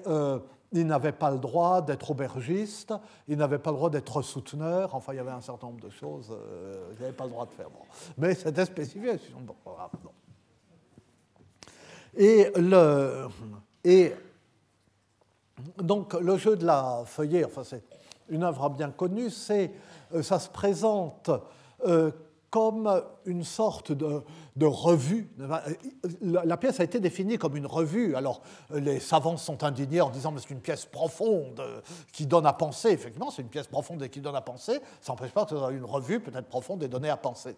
[0.73, 2.93] il n'avait pas le droit d'être aubergiste,
[3.27, 5.89] il n'avait pas le droit d'être souteneur, enfin il y avait un certain nombre de
[5.89, 7.67] choses euh, qu'il n'avait pas le droit de faire.
[8.17, 9.13] Mais c'était spécifié.
[12.15, 13.27] Et, le,
[13.83, 14.13] et
[15.77, 17.83] donc le jeu de la feuillée, enfin c'est
[18.29, 19.71] une œuvre bien connue, c'est,
[20.13, 21.29] euh, ça se présente
[21.85, 22.11] euh,
[22.49, 24.21] comme une sorte de,
[24.61, 25.29] revue.
[26.21, 28.15] La pièce a été définie comme une revue.
[28.15, 28.41] Alors,
[28.73, 31.61] les savants sont indignés en disant que c'est une pièce profonde
[32.11, 32.89] qui donne à penser.
[32.89, 34.79] Effectivement, c'est une pièce profonde et qui donne à penser.
[35.01, 37.55] Ça n'empêche pas que une revue peut-être profonde et donnée à penser.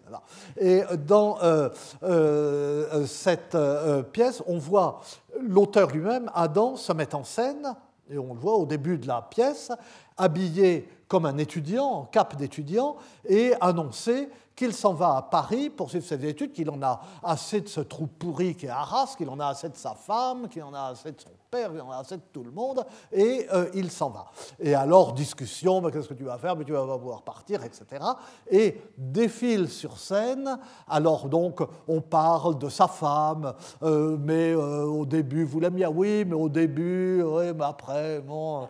[0.58, 1.68] Et dans euh,
[2.02, 5.00] euh, cette euh, pièce, on voit
[5.40, 7.74] l'auteur lui-même, Adam, se mettre en scène,
[8.10, 9.72] et on le voit au début de la pièce,
[10.16, 12.96] habillé comme un étudiant, en cape d'étudiant,
[13.28, 17.60] et annoncer qu'il s'en va à Paris pour suivre ses études, qu'il en a assez
[17.60, 20.62] de ce trou pourri qui est Arras, qu'il en a assez de sa femme, qu'il
[20.62, 23.46] en a assez de son père, qu'il en a assez de tout le monde, et
[23.52, 24.26] euh, il s'en va.
[24.60, 26.56] Et alors, discussion, mais qu'est-ce que tu vas faire?
[26.56, 28.04] Mais tu vas pouvoir partir, etc.
[28.50, 35.06] Et défile sur scène, alors donc, on parle de sa femme, euh, mais euh, au
[35.06, 38.66] début, vous l'aimez bien, oui, mais au début, mais après, bon,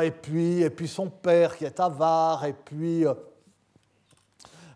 [0.00, 3.04] et puis, et puis son père qui est avare, et puis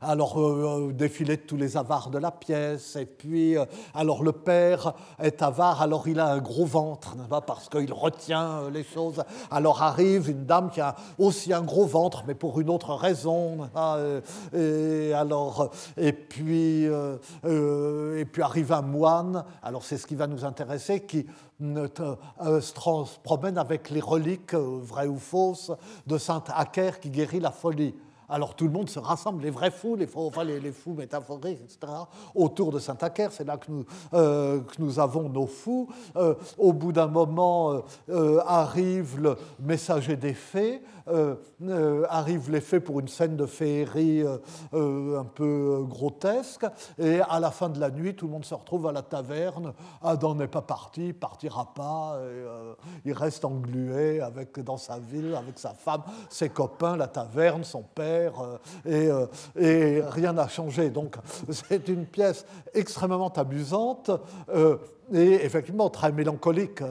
[0.03, 3.57] alors euh, défilé de tous les avares de la pièce, et puis
[3.95, 8.69] alors le père est avare, alors il a un gros ventre, pas, parce qu'il retient
[8.71, 9.23] les choses.
[9.51, 13.69] Alors arrive une dame qui a aussi un gros ventre, mais pour une autre raison.
[14.53, 19.45] et alors et puis et puis arrive un moine.
[19.63, 21.27] Alors c'est ce qui va nous intéresser, qui
[21.61, 25.73] se promène avec les reliques, vraies ou fausses,
[26.07, 27.95] de Sainte Acker qui guérit la folie.
[28.29, 30.07] Alors tout le monde se rassemble, les vrais fous, les
[30.61, 31.93] les, fous métaphoriques, etc.,
[32.35, 33.33] autour de Saint-Acaire.
[33.33, 34.61] C'est là que nous, euh,
[34.97, 35.89] avons nos fous.
[36.17, 40.83] Euh, au bout d'un moment euh, arrive le messager des fées,
[42.09, 44.23] arrivent les fées pour une scène de féerie
[44.73, 46.67] un peu grotesque.
[46.99, 49.73] Et à la fin de la nuit, tout le monde se retrouve à la taverne.
[50.03, 52.19] Adam n'est pas parti, partira pas.
[53.05, 57.83] il reste englué avec, dans sa ville avec sa femme, ses copains, la taverne, son
[57.83, 59.27] père euh, euh,
[59.57, 60.91] et, rien n'a changé.
[60.91, 61.17] Donc
[61.51, 64.11] c'est une pièce extrêmement amusante
[64.51, 64.79] euh,
[65.13, 66.83] et effectivement très mélancolique.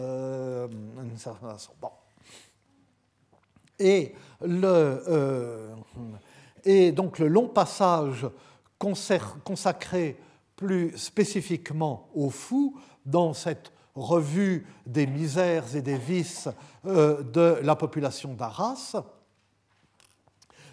[3.84, 5.74] Et, le,
[6.64, 8.28] et donc le long passage
[8.78, 10.18] consacré
[10.56, 16.48] plus spécifiquement aux fous dans cette revue des misères et des vices
[16.86, 18.96] de la population d'Arras,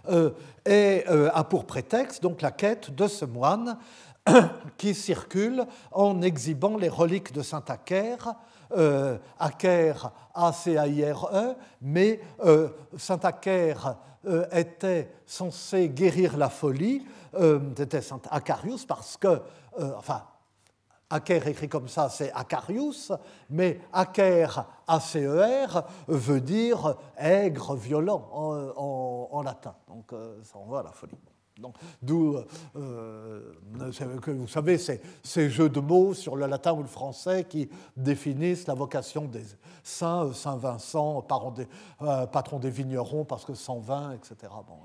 [0.09, 0.31] euh,
[0.65, 3.79] et euh, a pour prétexte donc la quête de ce moine
[4.79, 8.35] qui circule en exhibant les reliques de Saint Acaire,
[8.77, 13.97] euh, Acaire, A-C-A-I-R-E, mais euh, Saint Acaire
[14.53, 17.07] était censé guérir la folie,
[17.77, 19.41] c'était Saint Acarius parce que,
[19.97, 20.25] enfin,
[21.11, 23.13] Aker écrit comme ça, c'est Acarius,
[23.49, 29.75] mais Aker, A-C-E-R, veut dire aigre, violent en, latin.
[29.89, 31.17] Donc euh, ça envoie à la folie.
[32.03, 32.37] D'où,
[32.77, 38.67] euh, vous savez, ces, jeux de mots sur le latin ou le français qui définissent
[38.67, 39.45] la vocation des
[39.83, 41.27] saints, Saint Vincent,
[42.03, 44.53] euh, patron des vignerons parce que sans vin, etc.
[44.67, 44.77] Bon,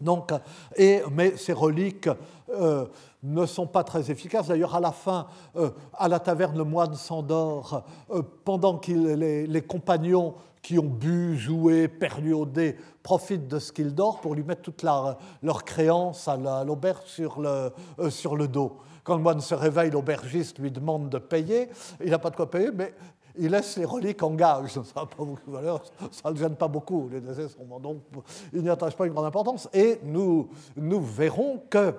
[0.00, 0.32] donc,
[0.76, 2.08] et, mais ces reliques
[2.50, 2.86] euh,
[3.22, 4.46] ne sont pas très efficaces.
[4.46, 5.26] D'ailleurs, à la fin,
[5.56, 11.36] euh, à la taverne, le moine s'endort euh, pendant que les, compagnons qui ont bu,
[11.36, 16.28] joué, perdu au dé profitent de ce qu'il dort pour lui mettre toute leur créance
[16.28, 17.72] à l'auberge sur, le,
[18.10, 18.76] sur le dos.
[19.02, 21.70] Quand le moine se réveille, l'aubergiste lui demande de payer.
[22.04, 22.92] Il n'a pas de quoi payer, mais
[23.38, 24.72] il laisse les reliques en gage.
[24.94, 27.08] Ça n'a pas beaucoup de valeur, ça ne gêne pas beaucoup.
[27.10, 28.02] Les décès sont donc,
[28.52, 29.68] il n'y attache pas une grande importance.
[29.72, 31.94] Et nous, nous verrons que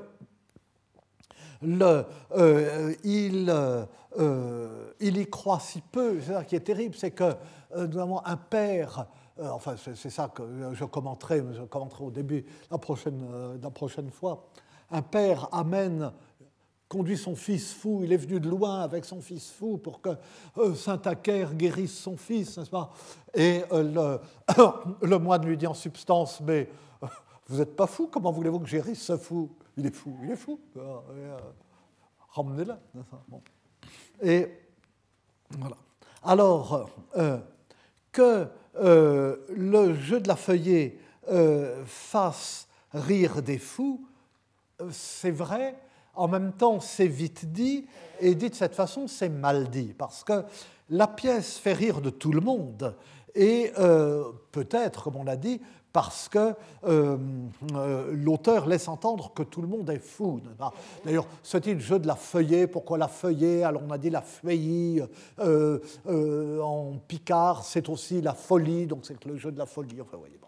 [1.63, 6.19] euh, il, euh, il, y croit si peu.
[6.21, 7.35] C'est ça qui est terrible, c'est que
[7.75, 9.07] euh, nous avons un père.
[9.41, 13.25] enfin, c'est ça que je commenterai, je commenterai au début la prochaine,
[13.61, 14.47] la prochaine fois.
[14.91, 16.11] Un père amène
[16.89, 20.09] conduit son fils fou, il est venu de loin avec son fils fou pour que
[20.57, 22.91] euh, Saint Acaire guérisse son fils, n'est-ce pas?
[23.35, 24.17] Et euh,
[25.03, 26.67] le, moine lui dit en substance, mais
[27.03, 27.07] euh,
[27.47, 29.51] vous n'êtes pas fou, comment voulez-vous que guérisse ce fou?
[29.77, 30.59] Il est fou, il est fou.
[32.31, 32.73] Ramenez-le.
[34.21, 34.47] Et
[35.57, 35.77] voilà.
[36.23, 36.89] Alors,
[38.11, 40.99] que le jeu de la feuillée
[41.85, 44.05] fasse rire des fous,
[44.91, 45.75] c'est vrai,
[46.15, 47.85] en même temps, c'est vite dit,
[48.19, 50.43] et dit de cette façon, c'est mal dit, parce que
[50.89, 52.95] la pièce fait rire de tout le monde,
[53.35, 56.53] et euh, peut-être, comme on l'a dit, parce que
[56.83, 57.17] euh,
[57.73, 60.39] euh, l'auteur laisse entendre que tout le monde est fou.
[61.03, 63.63] D'ailleurs, ce titre jeu de la feuillée, pourquoi la feuillée?
[63.63, 65.01] Alors on a dit la feuillie
[65.39, 69.99] en picard, c'est aussi la folie, donc c'est le jeu de la folie.
[69.99, 70.39] Enfin, voyez,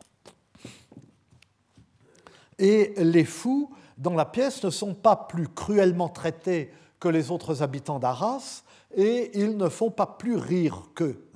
[2.60, 3.72] Et les fous
[4.02, 8.64] dans la pièce ne sont pas plus cruellement traités que les autres habitants d'Arras
[8.96, 11.30] et ils ne font pas plus rire qu'eux.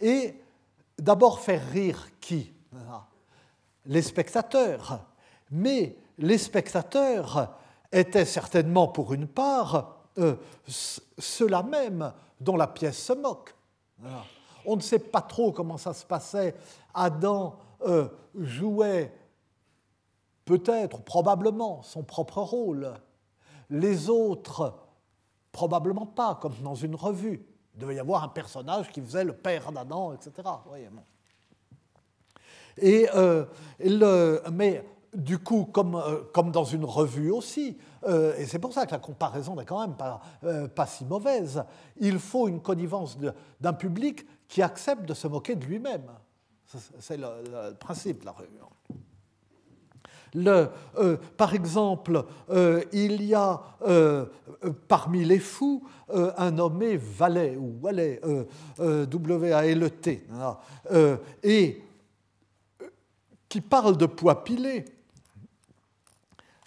[0.00, 0.34] Et
[0.98, 2.52] d'abord faire rire qui
[3.86, 5.04] Les spectateurs.
[5.52, 7.56] Mais les spectateurs
[7.92, 10.34] étaient certainement pour une part euh,
[11.18, 13.54] ceux-là même dont la pièce se moque.
[14.66, 16.56] On ne sait pas trop comment ça se passait.
[16.92, 17.56] Adam
[17.86, 19.12] euh, jouait
[20.44, 22.94] peut-être, probablement, son propre rôle.
[23.70, 24.74] Les autres,
[25.52, 27.46] probablement pas, comme dans une revue.
[27.74, 30.48] Il devait y avoir un personnage qui faisait le père d'Adam, etc.
[32.78, 33.44] Et, euh,
[34.50, 34.84] mais
[35.14, 38.92] du coup, comme, euh, comme, dans une revue aussi, euh, et c'est pour ça que
[38.92, 40.20] la comparaison n'est quand même pas,
[40.74, 41.62] pas si mauvaise,
[41.98, 43.18] il faut une connivence
[43.60, 46.10] d'un public qui accepte de se moquer de lui-même.
[46.98, 48.48] C'est le, principe de la revue.
[50.34, 50.68] Le,
[51.36, 52.24] par exemple,
[52.92, 53.60] il y a
[54.88, 58.20] parmi les fous un nommé Valet, ou Valet,
[58.78, 60.26] W-A-L-T,
[61.42, 61.82] et
[63.48, 64.84] qui parle de poids pilé.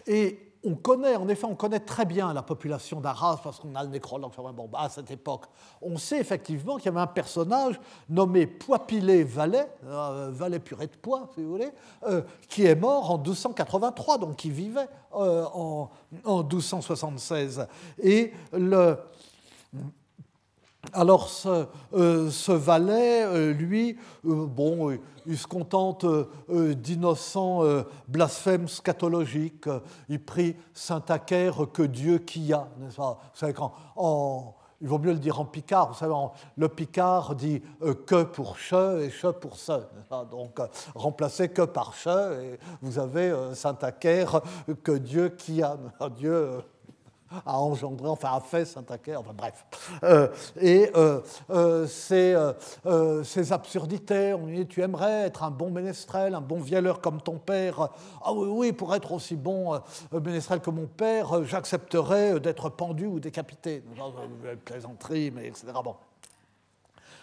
[0.05, 3.83] Et on connaît, en effet, on connaît très bien la population d'Arras parce qu'on a
[3.83, 5.45] le nécrologue bon, à cette époque.
[5.81, 10.95] On sait effectivement qu'il y avait un personnage nommé Poipilé Valet, euh, Valet puré de
[10.95, 11.69] poids, si vous voulez,
[12.07, 15.89] euh, qui est mort en 1283, donc qui vivait euh, en,
[16.23, 17.67] en, 1276.
[18.01, 18.97] Et le,
[20.93, 26.05] alors ce, euh, valet, euh, lui, euh, bon, il se contente
[26.49, 27.63] d'innocents
[28.07, 29.69] blasphèmes scatologiques.
[30.09, 33.19] Il prie Saint-Acaire que Dieu qui a, n'est-ce pas?
[33.33, 33.53] Vous savez,
[34.81, 35.89] il vaut mieux le dire en picard.
[35.89, 36.13] Vous savez,
[36.57, 37.63] le picard dit
[38.05, 39.71] que pour che et che pour ce.
[40.29, 40.59] Donc,
[40.93, 42.09] remplacez que par che
[42.43, 44.41] et vous avez Saint-Acaire
[44.83, 45.77] que Dieu qui a.
[46.17, 46.61] Dieu
[47.45, 49.65] a engendré, enfin a fait Saint-Acaire, enfin bref.
[50.03, 50.27] Euh,
[50.59, 56.59] et euh, euh, ces, absurdités, on dit tu aimerais être un bon ménestrel, un bon
[56.59, 57.89] vielleur comme ton père.
[58.23, 59.79] Ah oui, oui, pour être aussi bon
[60.11, 63.83] ménestrel que mon père, j'accepterais d'être pendu ou décapité.
[64.63, 65.67] Plaisanterie, mais etc.
[65.83, 65.95] Bon.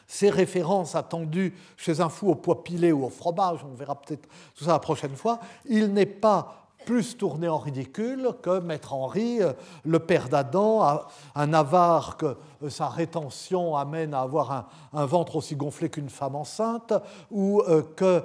[0.06, 4.28] Ces références attendues chez un fou au poids pilé ou au fromage, on verra peut-être
[4.54, 9.42] tout ça la prochaine fois, il n'est pas plus tourner en ridicule que Maître Henri,
[9.42, 9.52] euh,
[9.84, 11.02] le père d'Adam,
[11.34, 16.36] un avare que euh, sa rétention amène à avoir un, ventre aussi gonflé qu'une femme
[16.36, 16.92] enceinte,
[17.30, 18.22] ou euh, que